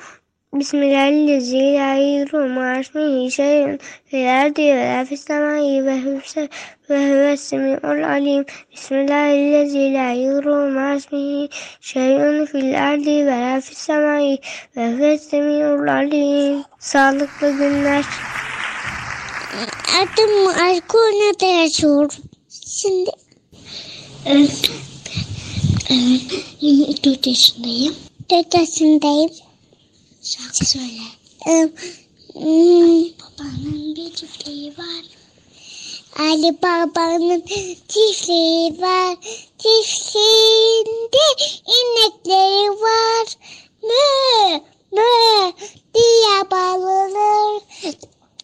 Bismillahirrahmanirrahim. 0.54 3.30
Şeyin 3.30 3.80
feler 4.10 4.56
diye 4.56 4.76
ve 4.76 5.04
fissemai 5.04 5.86
ve 5.86 6.00
hüfse 6.00 6.48
ve 6.90 7.06
hüvessemi'ul 7.06 8.04
alim. 8.04 8.44
Bismillahirrahmanirrahim. 8.72 11.48
Şeyin 11.80 12.46
fil 12.46 12.82
ardi 12.82 13.26
ve 13.26 13.60
fissemai 13.60 14.38
ve 14.76 14.90
hüvessemi'ul 14.90 15.88
alim. 15.88 16.64
Sağlıklı 16.78 17.50
günler. 17.50 18.04
Adım 19.98 20.46
Aykuna 20.62 21.46
Yaşur. 21.60 22.08
Şimdi 22.66 23.10
evet, 24.26 24.70
evet, 26.62 27.04
4 27.04 27.26
yaşındayım. 27.26 27.94
4 28.30 28.54
yaşındayım. 28.54 29.30
Şarkı 30.28 30.64
söyle. 30.66 31.02
Ee, 31.46 31.72
babanın 33.20 33.96
bir 33.96 34.14
çiftliği 34.14 34.70
var. 34.70 35.04
Ali 36.18 36.62
babanın 36.62 37.44
çiftliği 37.88 38.80
var. 38.80 39.16
Çiftliğinde 39.58 41.26
inekleri 41.78 42.70
var. 42.70 43.26
Mö 43.82 44.60
mö 44.92 45.52
diye 45.94 46.50
bağlanır. 46.50 47.62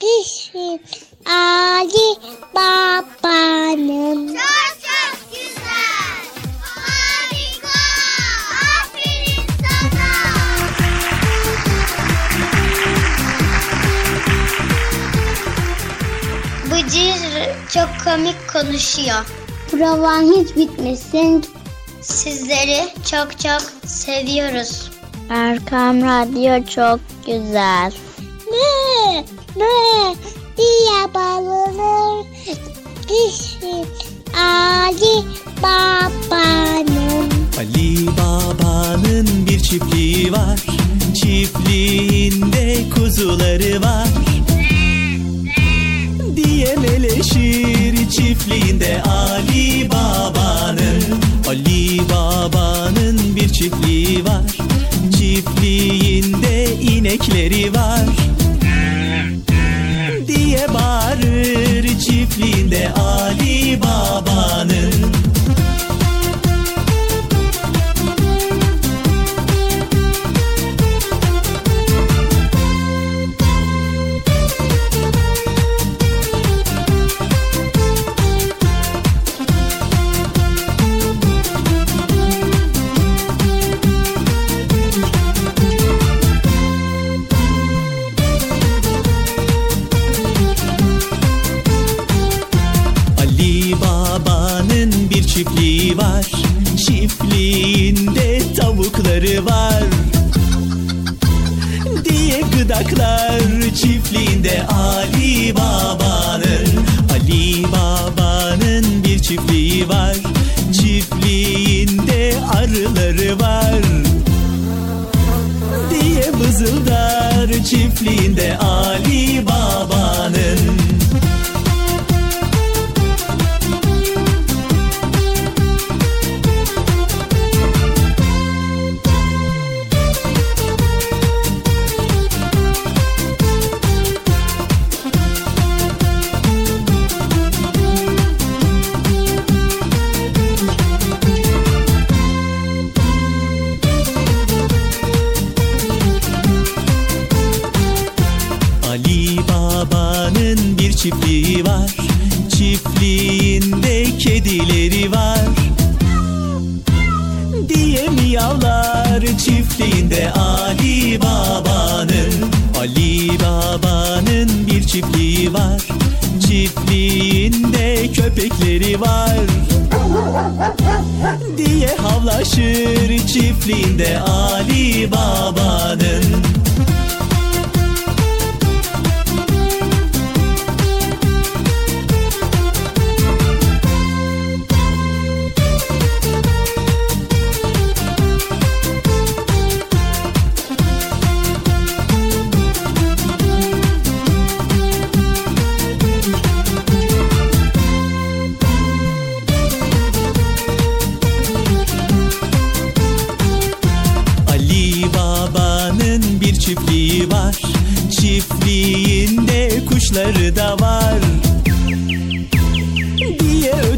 Kışın 0.01 0.81
Ali 1.27 2.17
babanın. 2.55 4.27
Çok 4.27 4.81
çok 4.83 5.31
güzel. 5.33 6.34
Bıcır 16.75 17.15
çok 17.69 17.89
komik 18.05 18.49
konuşuyor. 18.53 19.27
Provan 19.71 20.23
hiç 20.23 20.57
bitmesin. 20.57 21.45
Sizleri 22.01 22.81
çok 23.11 23.39
çok 23.39 23.63
seviyoruz. 23.87 24.91
Erkam 25.31 26.03
Radyo 26.03 26.67
çok 26.67 27.01
güzel. 27.27 27.93
Mö 28.51 29.21
mö 29.57 30.15
diye 30.57 31.15
bağlanır. 31.15 32.27
Ali 34.37 35.25
babanın. 35.63 37.31
Ali 37.59 38.07
Baba'nın 38.07 39.47
bir 39.47 39.61
çiftliği 39.61 40.33
var. 40.33 40.61
Çiftliğinde 41.15 42.91
kuzuları 42.95 43.83
var. 43.83 44.09
İnekleri 57.25 57.75
var. 57.75 58.01
Diye 60.29 60.67
bağırır 60.75 61.99
çiftliğinde 61.99 62.93
Ali 62.93 63.81
Baba'nın. 63.83 64.94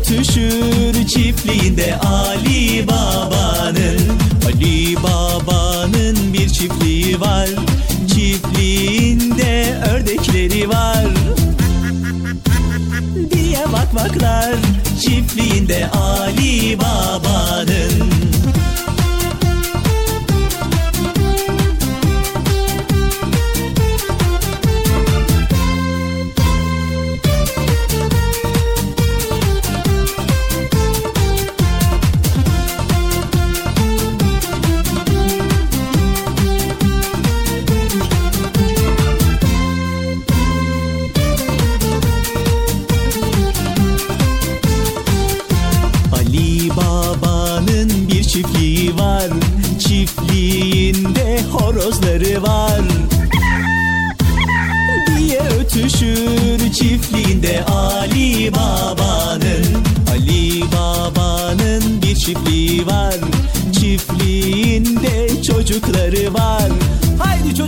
Ötüşür 0.06 1.06
çiftliğinde 1.06 1.96
Ali 1.96 2.86
Baba'nın. 2.88 4.00
Ali 4.46 4.96
Baba'nın 4.96 6.32
bir 6.32 6.48
çiftliği 6.48 7.20
var. 7.20 7.48
Çiftliğinde 8.14 9.80
ördekleri 9.90 10.68
var. 10.68 11.06
Diye 13.30 13.64
bakmaklar 13.72 14.54
çiftliğinde 15.00 15.90
Ali 15.90 16.78
Baba'nın. 16.78 18.25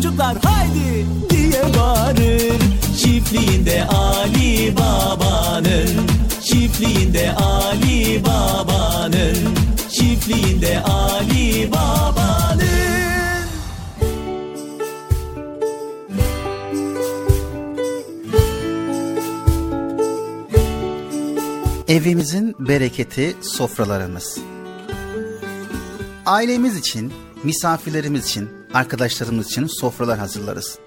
Çocuklar 0.02 0.36
haydi 0.44 1.06
diye 1.30 1.62
bağırır 1.78 2.60
Çiftliğinde 2.98 3.84
Ali 3.84 4.76
Baba'nın 4.76 6.06
Çiftliğinde 6.42 7.32
Ali 7.32 8.24
Baba'nın 8.24 9.36
Çiftliğinde 9.90 10.82
Ali 10.82 11.72
Baba'nın 11.72 12.68
Evimizin 21.88 22.56
bereketi 22.58 23.36
sofralarımız. 23.40 24.38
Ailemiz 26.26 26.76
için, 26.76 27.12
misafirlerimiz 27.44 28.26
için, 28.26 28.48
arkadaşlarımız 28.74 29.46
için 29.46 29.66
sofralar 29.66 30.18
hazırlarız. 30.18 30.78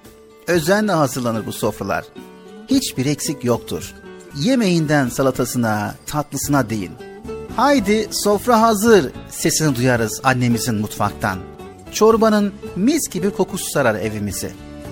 Özenle 0.48 0.92
hazırlanır 0.92 1.46
bu 1.46 1.52
sofralar. 1.52 2.06
Hiçbir 2.68 3.06
eksik 3.06 3.44
yoktur. 3.44 3.94
Yemeğinden 4.36 5.10
salatasına, 5.10 5.96
tatlısına 6.06 6.70
deyin. 6.70 6.92
Haydi 7.56 8.08
sofra 8.12 8.62
hazır 8.62 9.12
sesini 9.30 9.76
duyarız 9.76 10.22
annemizin 10.24 10.76
mutfaktan. 10.76 11.40
Çorbanın 11.94 12.54
mis 12.76 13.10
gibi 13.10 13.30
kokusu 13.30 13.72
sarar 13.72 13.96
evimizi. 13.96 14.52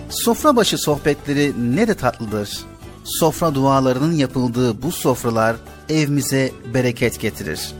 Sofra 0.09 0.55
başı 0.55 0.77
sohbetleri 0.77 1.75
ne 1.75 1.87
de 1.87 1.93
tatlıdır. 1.93 2.59
Sofra 3.03 3.55
dualarının 3.55 4.13
yapıldığı 4.13 4.81
bu 4.81 4.91
sofralar 4.91 5.55
evimize 5.89 6.51
bereket 6.73 7.19
getirir. 7.19 7.71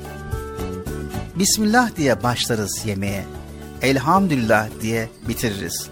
Bismillah 1.36 1.95
diye 1.95 2.23
başlarız 2.23 2.86
yemeğe. 2.86 3.39
Elhamdülillah 3.82 4.68
diye 4.82 5.10
bitiririz. 5.28 5.90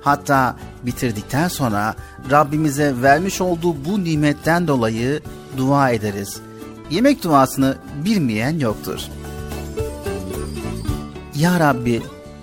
Hatta 0.00 0.56
bitirdikten 0.82 1.48
sonra 1.48 1.94
Rabbimize 2.30 2.94
vermiş 3.02 3.40
olduğu 3.40 3.84
bu 3.84 4.04
nimetten 4.04 4.68
dolayı 4.68 5.20
dua 5.56 5.90
ederiz. 5.90 6.36
Yemek 6.90 7.22
duasını 7.22 7.76
bilmeyen 8.04 8.58
yoktur. 8.58 9.00
Ya 11.36 11.60
Rabbi, 11.60 12.02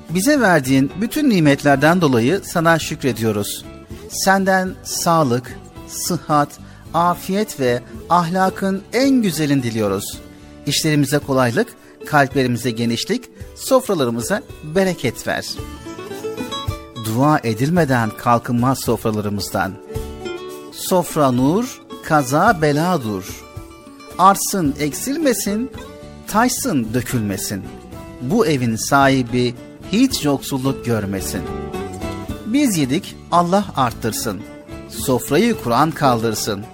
bize 0.09 0.41
verdiğin 0.41 0.91
bütün 1.01 1.29
nimetlerden 1.29 2.01
dolayı 2.01 2.41
sana 2.43 2.79
şükrediyoruz. 2.79 3.65
Senden 4.09 4.75
sağlık, 4.83 5.55
sıhhat, 5.87 6.49
afiyet 6.93 7.59
ve 7.59 7.81
ahlakın 8.09 8.81
en 8.93 9.09
güzelini 9.21 9.63
diliyoruz. 9.63 10.19
İşlerimize 10.65 11.19
kolaylık, 11.19 11.67
kalplerimize 12.05 12.71
genişlik, 12.71 13.29
sofralarımıza 13.55 14.41
bereket 14.63 15.27
ver. 15.27 15.45
Dua 17.05 17.39
edilmeden 17.43 18.09
kalkınmaz 18.09 18.79
sofralarımızdan. 18.79 19.73
Sofra 20.71 21.31
nur, 21.31 21.81
kaza 22.03 22.61
bela 22.61 23.03
dur. 23.03 23.43
Artsın 24.17 24.75
eksilmesin, 24.79 25.71
taşsın 26.27 26.87
dökülmesin. 26.93 27.63
Bu 28.21 28.47
evin 28.47 28.75
sahibi 28.75 29.55
hiç 29.91 30.25
yoksulluk 30.25 30.85
görmesin. 30.85 31.41
Biz 32.45 32.77
yedik, 32.77 33.15
Allah 33.31 33.65
arttırsın. 33.75 34.41
Sofrayı 34.89 35.55
Kur'an 35.63 35.91
kaldırsın. 35.91 36.65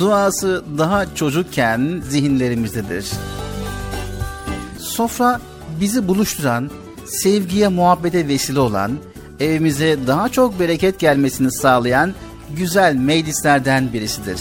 Duası 0.00 0.64
daha 0.78 1.14
çocukken 1.14 2.02
zihinlerimizdedir. 2.08 3.10
Sofra 4.98 5.40
bizi 5.80 6.08
buluşturan, 6.08 6.70
sevgiye 7.04 7.68
muhabbete 7.68 8.28
vesile 8.28 8.60
olan, 8.60 8.98
evimize 9.40 9.98
daha 10.06 10.28
çok 10.28 10.60
bereket 10.60 10.98
gelmesini 10.98 11.52
sağlayan 11.52 12.14
güzel 12.56 12.94
meclislerden 12.94 13.92
birisidir. 13.92 14.40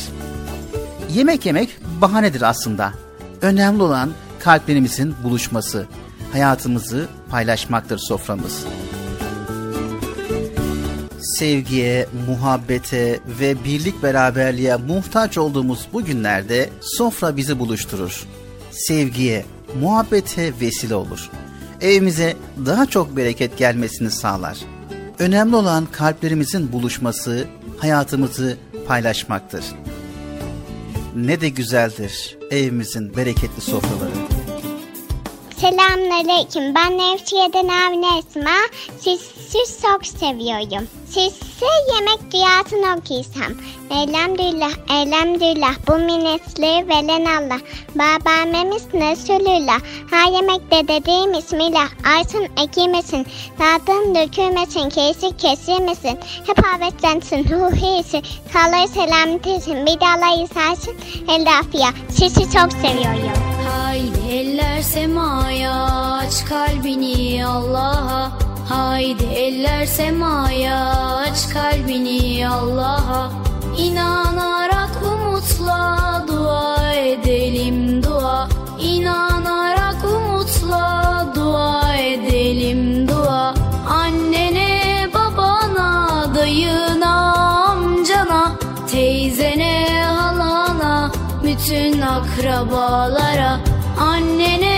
Yemek 1.13 1.45
yemek 1.45 1.77
bahanedir 2.01 2.41
aslında. 2.41 2.93
Önemli 3.41 3.83
olan 3.83 4.09
kalplerimizin 4.39 5.15
buluşması, 5.23 5.85
hayatımızı 6.31 7.07
paylaşmaktır 7.29 7.97
soframız. 7.97 8.65
Sevgiye, 11.19 12.07
muhabbete 12.27 13.19
ve 13.39 13.63
birlik 13.63 14.03
beraberliğe 14.03 14.75
muhtaç 14.75 15.37
olduğumuz 15.37 15.87
bu 15.93 16.05
günlerde 16.05 16.69
sofra 16.81 17.37
bizi 17.37 17.59
buluşturur. 17.59 18.25
Sevgiye, 18.71 19.45
muhabbete 19.81 20.53
vesile 20.61 20.95
olur. 20.95 21.29
Evimize 21.81 22.35
daha 22.65 22.85
çok 22.85 23.17
bereket 23.17 23.57
gelmesini 23.57 24.11
sağlar. 24.11 24.57
Önemli 25.19 25.55
olan 25.55 25.85
kalplerimizin 25.85 26.73
buluşması, 26.73 27.47
hayatımızı 27.77 28.57
paylaşmaktır. 28.87 29.65
Ne 31.15 31.41
de 31.41 31.49
güzeldir 31.49 32.37
evimizin 32.51 33.15
bereketli 33.17 33.61
sofraları. 33.61 34.11
Selamünaleyküm. 35.57 36.75
Ben 36.75 36.97
Nevşehir'den 36.97 37.67
Avni 37.67 38.05
Esma. 38.19 38.57
Sizi 39.47 39.81
çok 39.81 40.05
seviyorum. 40.05 40.87
Size 41.05 41.65
yemek 41.95 42.31
dünyasını 42.33 42.99
okuysam. 42.99 43.53
Elhamdülillah, 43.91 44.71
elhamdülillah. 44.89 45.73
Bu 45.87 45.95
minetleri 45.95 46.89
veren 46.89 47.25
Allah. 47.25 47.59
Babamemiz 47.95 48.83
Resulullah. 48.93 49.79
Ha 50.11 50.29
yemekte 50.31 50.87
dediğim 50.87 51.33
ismiyle. 51.33 51.79
Arsın 52.17 52.47
ekilmesin. 52.63 53.27
Tadın 53.57 54.15
dökülmesin. 54.15 54.89
Kesik 54.89 55.39
kesilmesin. 55.39 56.19
Hep 56.47 56.65
havetlensin. 56.65 57.49
Ruhiyesi. 57.49 58.21
Sağlığı 58.53 58.87
selametesin. 58.87 59.85
Bir 59.85 59.99
de 59.99 60.05
Allah 60.05 60.43
isarsın. 60.43 60.95
El 61.29 61.59
afiyet. 61.59 61.93
Sizi 62.09 62.41
çok 62.41 62.71
seviyorum. 62.71 63.31
Haydi 63.71 64.31
eller 64.31 64.81
semaya 64.81 65.73
aç 66.13 66.45
kalbini 66.45 67.45
Allah'a 67.45 68.56
Haydi 68.69 69.25
eller 69.25 69.85
semaya 69.85 70.79
aç 71.15 71.49
kalbini 71.49 72.47
Allah'a. 72.47 73.31
İnanarak 73.77 74.89
umutla 75.03 76.23
dua 76.27 76.93
edelim 76.93 78.03
dua. 78.03 78.47
İnanarak 78.79 80.05
umutla 80.05 81.25
dua 81.35 81.95
edelim 81.95 83.07
dua. 83.07 83.53
Annene 83.89 85.07
babana 85.13 86.25
dayına 86.35 87.33
amcana 87.65 88.51
Teyzene 88.91 90.03
halana 90.03 91.11
bütün 91.43 92.01
akrabalara. 92.01 93.59
Annene 93.99 94.76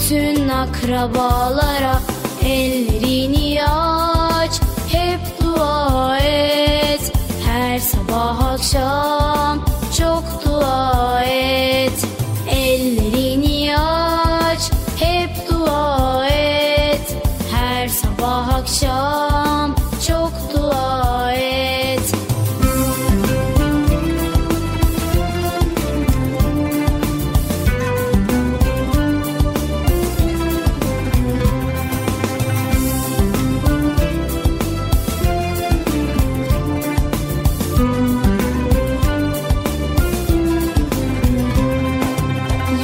bütün 0.00 0.48
akrabalara 0.48 2.00
Ellerini 2.44 3.64
aç 3.64 4.60
hep 4.88 5.20
dua 5.42 6.18
et. 6.18 7.12
Her 7.46 7.78
sabah 7.78 8.52
akşam 8.52 9.64
çok 9.98 10.24
dua 10.44 11.22
et. 11.22 12.06
Ellerini 12.50 13.78
aç 13.78 14.70
hep 15.00 15.50
dua 15.50 16.26
et. 16.26 17.16
Her 17.52 17.88
sabah 17.88 18.54
akşam 18.54 19.29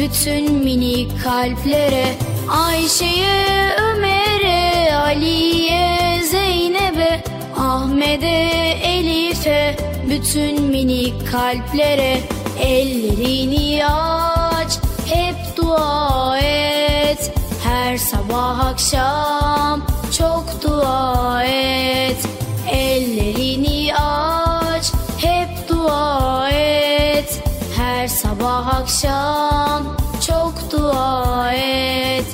Bütün 0.00 0.52
minik 0.52 1.22
kalplere 1.24 2.04
Ayşe'ye, 2.50 3.76
Ömer'e, 3.80 4.96
Ali'ye, 4.96 6.20
Zeynep'e 6.30 7.24
Ahmet'e, 7.58 8.78
Elif'e. 8.84 9.76
Bütün 10.10 10.62
minik 10.62 11.32
kalplere 11.32 12.20
Ellerini 12.60 13.86
aç 13.86 14.78
hep 15.06 15.56
dua 15.56 16.38
et. 16.38 17.32
Her 17.64 17.96
sabah 17.96 18.58
akşam 18.58 19.86
çok 20.18 20.44
dua 20.62 21.44
et. 21.44 22.26
Ellerini 22.72 23.94
aç 23.94 24.39
sabah 28.40 28.80
akşam 28.80 29.82
çok 30.26 30.72
dua 30.72 31.52
et. 31.52 32.24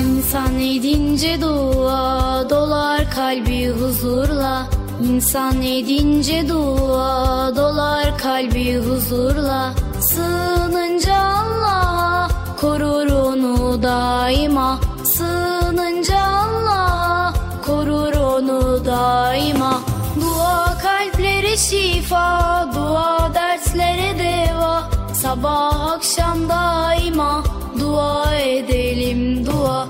İnsan 0.00 0.54
edince 0.60 1.40
dua 1.40 2.50
dolar 2.50 3.10
kalbi 3.10 3.68
huzurla 3.68 4.75
İnsan 5.10 5.62
edince 5.62 6.48
dua 6.48 7.56
dolar 7.56 8.18
kalbi 8.18 8.78
huzurla. 8.78 9.72
Sığınınca 10.00 11.14
Allah'a 11.14 12.28
korur 12.60 13.06
onu 13.10 13.82
daima. 13.82 14.78
Sığınınca 15.04 16.18
Allah'a 16.18 17.32
korur 17.66 18.14
onu 18.14 18.84
daima. 18.84 19.80
Dua 20.20 20.78
kalplere 20.78 21.56
şifa, 21.56 22.68
dua 22.74 23.34
derslere 23.34 24.18
deva. 24.18 24.82
Sabah 25.12 25.90
akşam 25.90 26.48
daima 26.48 27.42
dua 27.80 28.34
edelim 28.34 29.46
dua 29.46 29.86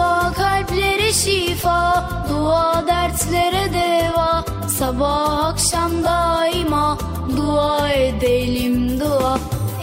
Dua 0.00 0.32
kalplere 0.32 1.12
şifa, 1.12 2.04
dua 2.28 2.84
dertlere 2.86 3.72
deva. 3.72 4.44
Sabah 4.78 5.44
akşam 5.44 6.04
daima 6.04 6.98
dua 7.36 7.88
edelim 7.88 9.00
dua. 9.00 9.38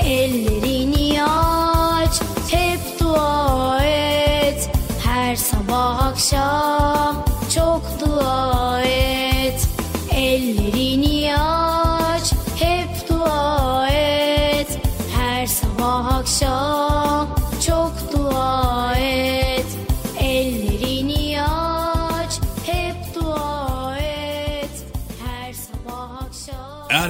Ellerini 0.05 1.23
aç, 1.23 2.21
hep 2.51 2.99
dua 2.99 3.83
et. 3.83 4.69
Her 5.05 5.35
sabah 5.35 6.05
akşam 6.05 7.15
çok 7.55 7.81
dua 8.05 8.81
et. 8.81 9.67
Ellerini 10.11 11.37
aç, 11.37 12.33
hep 12.59 13.09
dua 13.09 13.87
et. 13.89 14.79
Her 15.17 15.45
sabah 15.45 16.15
akşam 16.15 16.96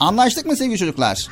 Anlaştık 0.00 0.46
mı 0.46 0.56
sevgili 0.56 0.78
çocuklar? 0.78 1.28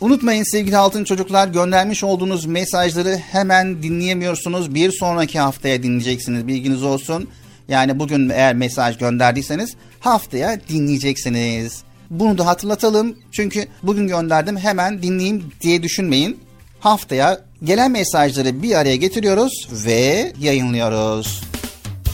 Unutmayın 0.00 0.42
sevgili 0.42 0.76
altın 0.76 1.04
çocuklar 1.04 1.48
göndermiş 1.48 2.04
olduğunuz 2.04 2.46
mesajları 2.46 3.16
hemen 3.16 3.82
dinleyemiyorsunuz. 3.82 4.74
Bir 4.74 4.92
sonraki 4.92 5.38
haftaya 5.38 5.82
dinleyeceksiniz 5.82 6.46
bilginiz 6.46 6.82
olsun. 6.82 7.28
Yani 7.68 7.98
bugün 7.98 8.28
eğer 8.28 8.54
mesaj 8.54 8.98
gönderdiyseniz 8.98 9.76
haftaya 10.00 10.60
dinleyeceksiniz. 10.68 11.82
Bunu 12.10 12.38
da 12.38 12.46
hatırlatalım. 12.46 13.18
Çünkü 13.32 13.66
bugün 13.82 14.08
gönderdim 14.08 14.56
hemen 14.56 15.02
dinleyeyim 15.02 15.52
diye 15.60 15.82
düşünmeyin. 15.82 16.40
Haftaya 16.80 17.40
gelen 17.64 17.90
mesajları 17.90 18.62
bir 18.62 18.74
araya 18.74 18.96
getiriyoruz 18.96 19.68
ve 19.86 20.32
yayınlıyoruz. 20.40 21.42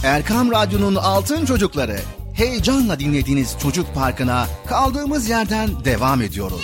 Erkam 0.05 0.51
Radyo'nun 0.51 0.95
Altın 0.95 1.45
Çocukları. 1.45 2.24
Heyecanla 2.35 3.01
dinlediğiniz 3.01 3.57
Çocuk 3.63 3.95
Parkı'na 3.95 4.47
kaldığımız 4.67 5.29
yerden 5.29 5.85
devam 5.85 6.23
ediyoruz. 6.23 6.63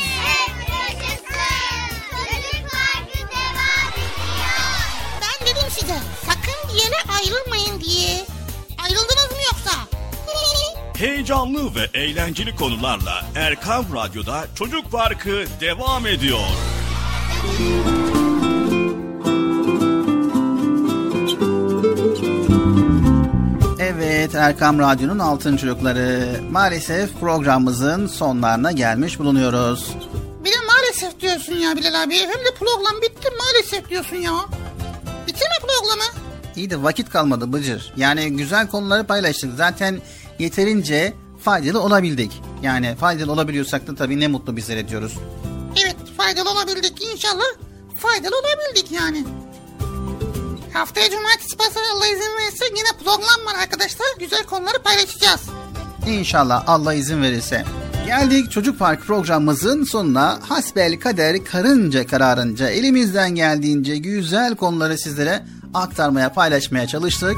Ben 5.21 5.47
dedim 5.47 5.69
size 5.71 5.97
sakın 6.27 6.69
bir 6.69 6.83
yere 6.83 6.97
ayrılmayın 7.19 7.81
diye. 7.81 8.27
Ayrıldınız 8.83 9.31
mı 9.31 9.39
yoksa? 9.47 9.71
Heyecanlı 10.99 11.75
ve 11.75 11.99
eğlenceli 11.99 12.57
konularla 12.57 13.25
Erkan 13.35 13.85
Radyo'da 13.95 14.45
Çocuk 14.55 14.93
Parkı 14.93 15.45
devam 15.61 16.07
ediyor. 16.07 16.41
Evet 24.21 24.35
Erkam 24.35 24.79
Radyo'nun 24.79 25.19
Altın 25.19 25.57
Çocukları. 25.57 26.41
Maalesef 26.51 27.21
programımızın 27.21 28.07
sonlarına 28.07 28.73
gelmiş 28.73 29.19
bulunuyoruz. 29.19 29.97
Bir 30.45 30.51
de 30.51 30.57
maalesef 30.67 31.21
diyorsun 31.21 31.55
ya 31.55 31.77
Bilal 31.77 32.03
abi. 32.03 32.15
Hem 32.15 32.29
de 32.29 32.55
program 32.59 33.03
bitti 33.03 33.29
maalesef 33.39 33.91
diyorsun 33.91 34.17
ya. 34.17 34.33
Bitti 35.27 35.45
mi 35.45 35.67
programı? 35.67 36.03
İyi 36.57 36.71
de 36.71 36.83
vakit 36.83 37.11
kalmadı 37.11 37.53
Bıcır. 37.53 37.93
Yani 37.97 38.37
güzel 38.37 38.69
konuları 38.69 39.05
paylaştık. 39.07 39.51
Zaten 39.57 40.01
yeterince 40.39 41.15
faydalı 41.43 41.81
olabildik. 41.81 42.43
Yani 42.63 42.97
faydalı 42.97 43.33
olabiliyorsak 43.33 43.87
da 43.87 43.95
tabii 43.95 44.21
ne 44.21 44.29
mutlu 44.29 44.57
bizlere 44.57 44.89
diyoruz. 44.89 45.19
Evet 45.83 45.97
faydalı 46.17 46.51
olabildik 46.51 47.03
inşallah. 47.13 47.45
Faydalı 47.97 48.35
olabildik 48.39 48.93
yani. 48.93 49.25
Haftaya 50.73 51.11
cumartesi 51.11 51.57
pazar 51.57 51.83
Allah 51.95 52.07
izin 52.07 52.37
verirse 52.39 52.65
yine 52.77 52.89
program 53.05 53.47
var 53.47 53.63
arkadaşlar. 53.63 54.07
Güzel 54.19 54.45
konuları 54.45 54.83
paylaşacağız. 54.83 55.41
İnşallah 56.07 56.65
Allah 56.67 56.95
izin 56.95 57.23
verirse. 57.23 57.65
Geldik 58.07 58.51
Çocuk 58.51 58.79
Park 58.79 59.07
programımızın 59.07 59.85
sonuna. 59.85 60.39
Hasbel 60.49 61.01
kader 61.01 61.45
karınca 61.45 62.07
kararınca 62.07 62.69
elimizden 62.71 63.35
geldiğince 63.35 63.97
güzel 63.97 64.57
konuları 64.57 64.99
sizlere 64.99 65.43
aktarmaya 65.75 66.33
paylaşmaya 66.33 66.87
çalıştık. 66.87 67.37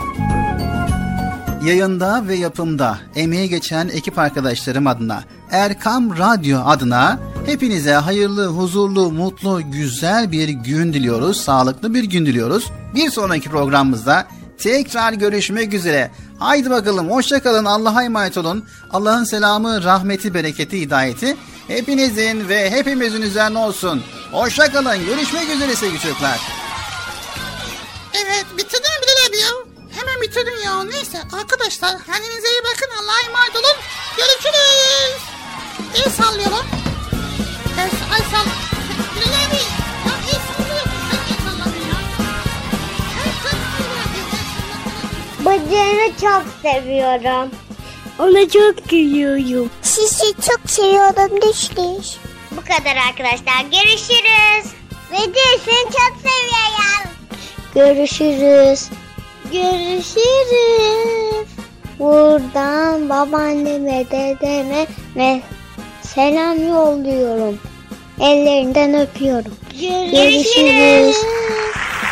Yayında 1.64 2.28
ve 2.28 2.34
yapımda 2.34 2.98
emeği 3.16 3.48
geçen 3.48 3.88
ekip 3.88 4.18
arkadaşlarım 4.18 4.86
adına 4.86 5.24
Erkam 5.50 6.18
Radyo 6.18 6.60
adına 6.64 7.18
hepinize 7.46 7.92
hayırlı, 7.92 8.46
huzurlu, 8.46 9.10
mutlu, 9.10 9.70
güzel 9.70 10.32
bir 10.32 10.48
gün 10.48 10.92
diliyoruz. 10.92 11.40
Sağlıklı 11.40 11.94
bir 11.94 12.04
gün 12.04 12.26
diliyoruz. 12.26 12.70
Bir 12.94 13.10
sonraki 13.10 13.48
programımızda 13.48 14.26
tekrar 14.58 15.12
görüşmek 15.12 15.74
üzere. 15.74 16.10
Haydi 16.38 16.70
bakalım 16.70 17.10
hoşçakalın 17.10 17.64
Allah'a 17.64 18.04
emanet 18.04 18.38
olun. 18.38 18.64
Allah'ın 18.90 19.24
selamı, 19.24 19.84
rahmeti, 19.84 20.34
bereketi, 20.34 20.80
hidayeti 20.80 21.36
hepinizin 21.68 22.48
ve 22.48 22.70
hepimizin 22.70 23.22
üzerine 23.22 23.58
olsun. 23.58 24.02
Hoşçakalın 24.32 25.06
görüşmek 25.06 25.50
üzere 25.50 25.76
sevgili 25.76 26.00
çocuklar. 26.00 26.40
Evet 28.14 28.46
bitirdin 28.58 28.90
mi 29.00 29.02
Bilal 29.02 29.28
abi 29.28 29.36
ya? 29.36 29.71
Hemen 30.02 30.20
bitirdin 30.20 30.64
ya. 30.64 30.84
Neyse 30.84 31.18
arkadaşlar 31.32 32.04
kendinize 32.06 32.48
iyi 32.48 32.62
bakın. 32.62 32.90
Allah'a 33.02 33.20
emanet 33.26 33.56
olun. 33.56 33.76
Görüşürüz. 34.16 35.22
El 35.94 36.10
sallayalım. 36.10 36.66
El, 37.78 37.90
sall. 37.90 38.46
El 39.16 39.32
el 39.32 39.60
yapıyorsun. 40.06 40.64
Bacağını 45.44 46.10
çok 46.20 46.44
seviyorum. 46.62 47.50
Ona 48.18 48.48
çok 48.48 48.88
gülüyorum. 48.88 49.70
Sizi 49.82 50.34
çok 50.50 50.60
seviyorum 50.70 51.42
düştüş. 51.42 52.16
Bu 52.50 52.60
kadar 52.60 52.96
arkadaşlar. 52.96 53.62
Görüşürüz. 53.62 54.72
Ve 55.12 55.18
seni 55.64 55.84
çok 55.84 56.16
seviyorum. 56.22 57.10
Görüşürüz. 57.74 59.01
Görüşürüz. 59.52 61.48
Buradan 61.98 63.08
babaanneme, 63.08 64.04
dedeme 64.10 64.86
ve 65.16 65.40
selam 66.02 66.68
yolluyorum. 66.68 67.58
Ellerinden 68.20 69.00
öpüyorum. 69.00 69.54
Görüşürüz. 69.80 71.16
Sen 71.16 72.11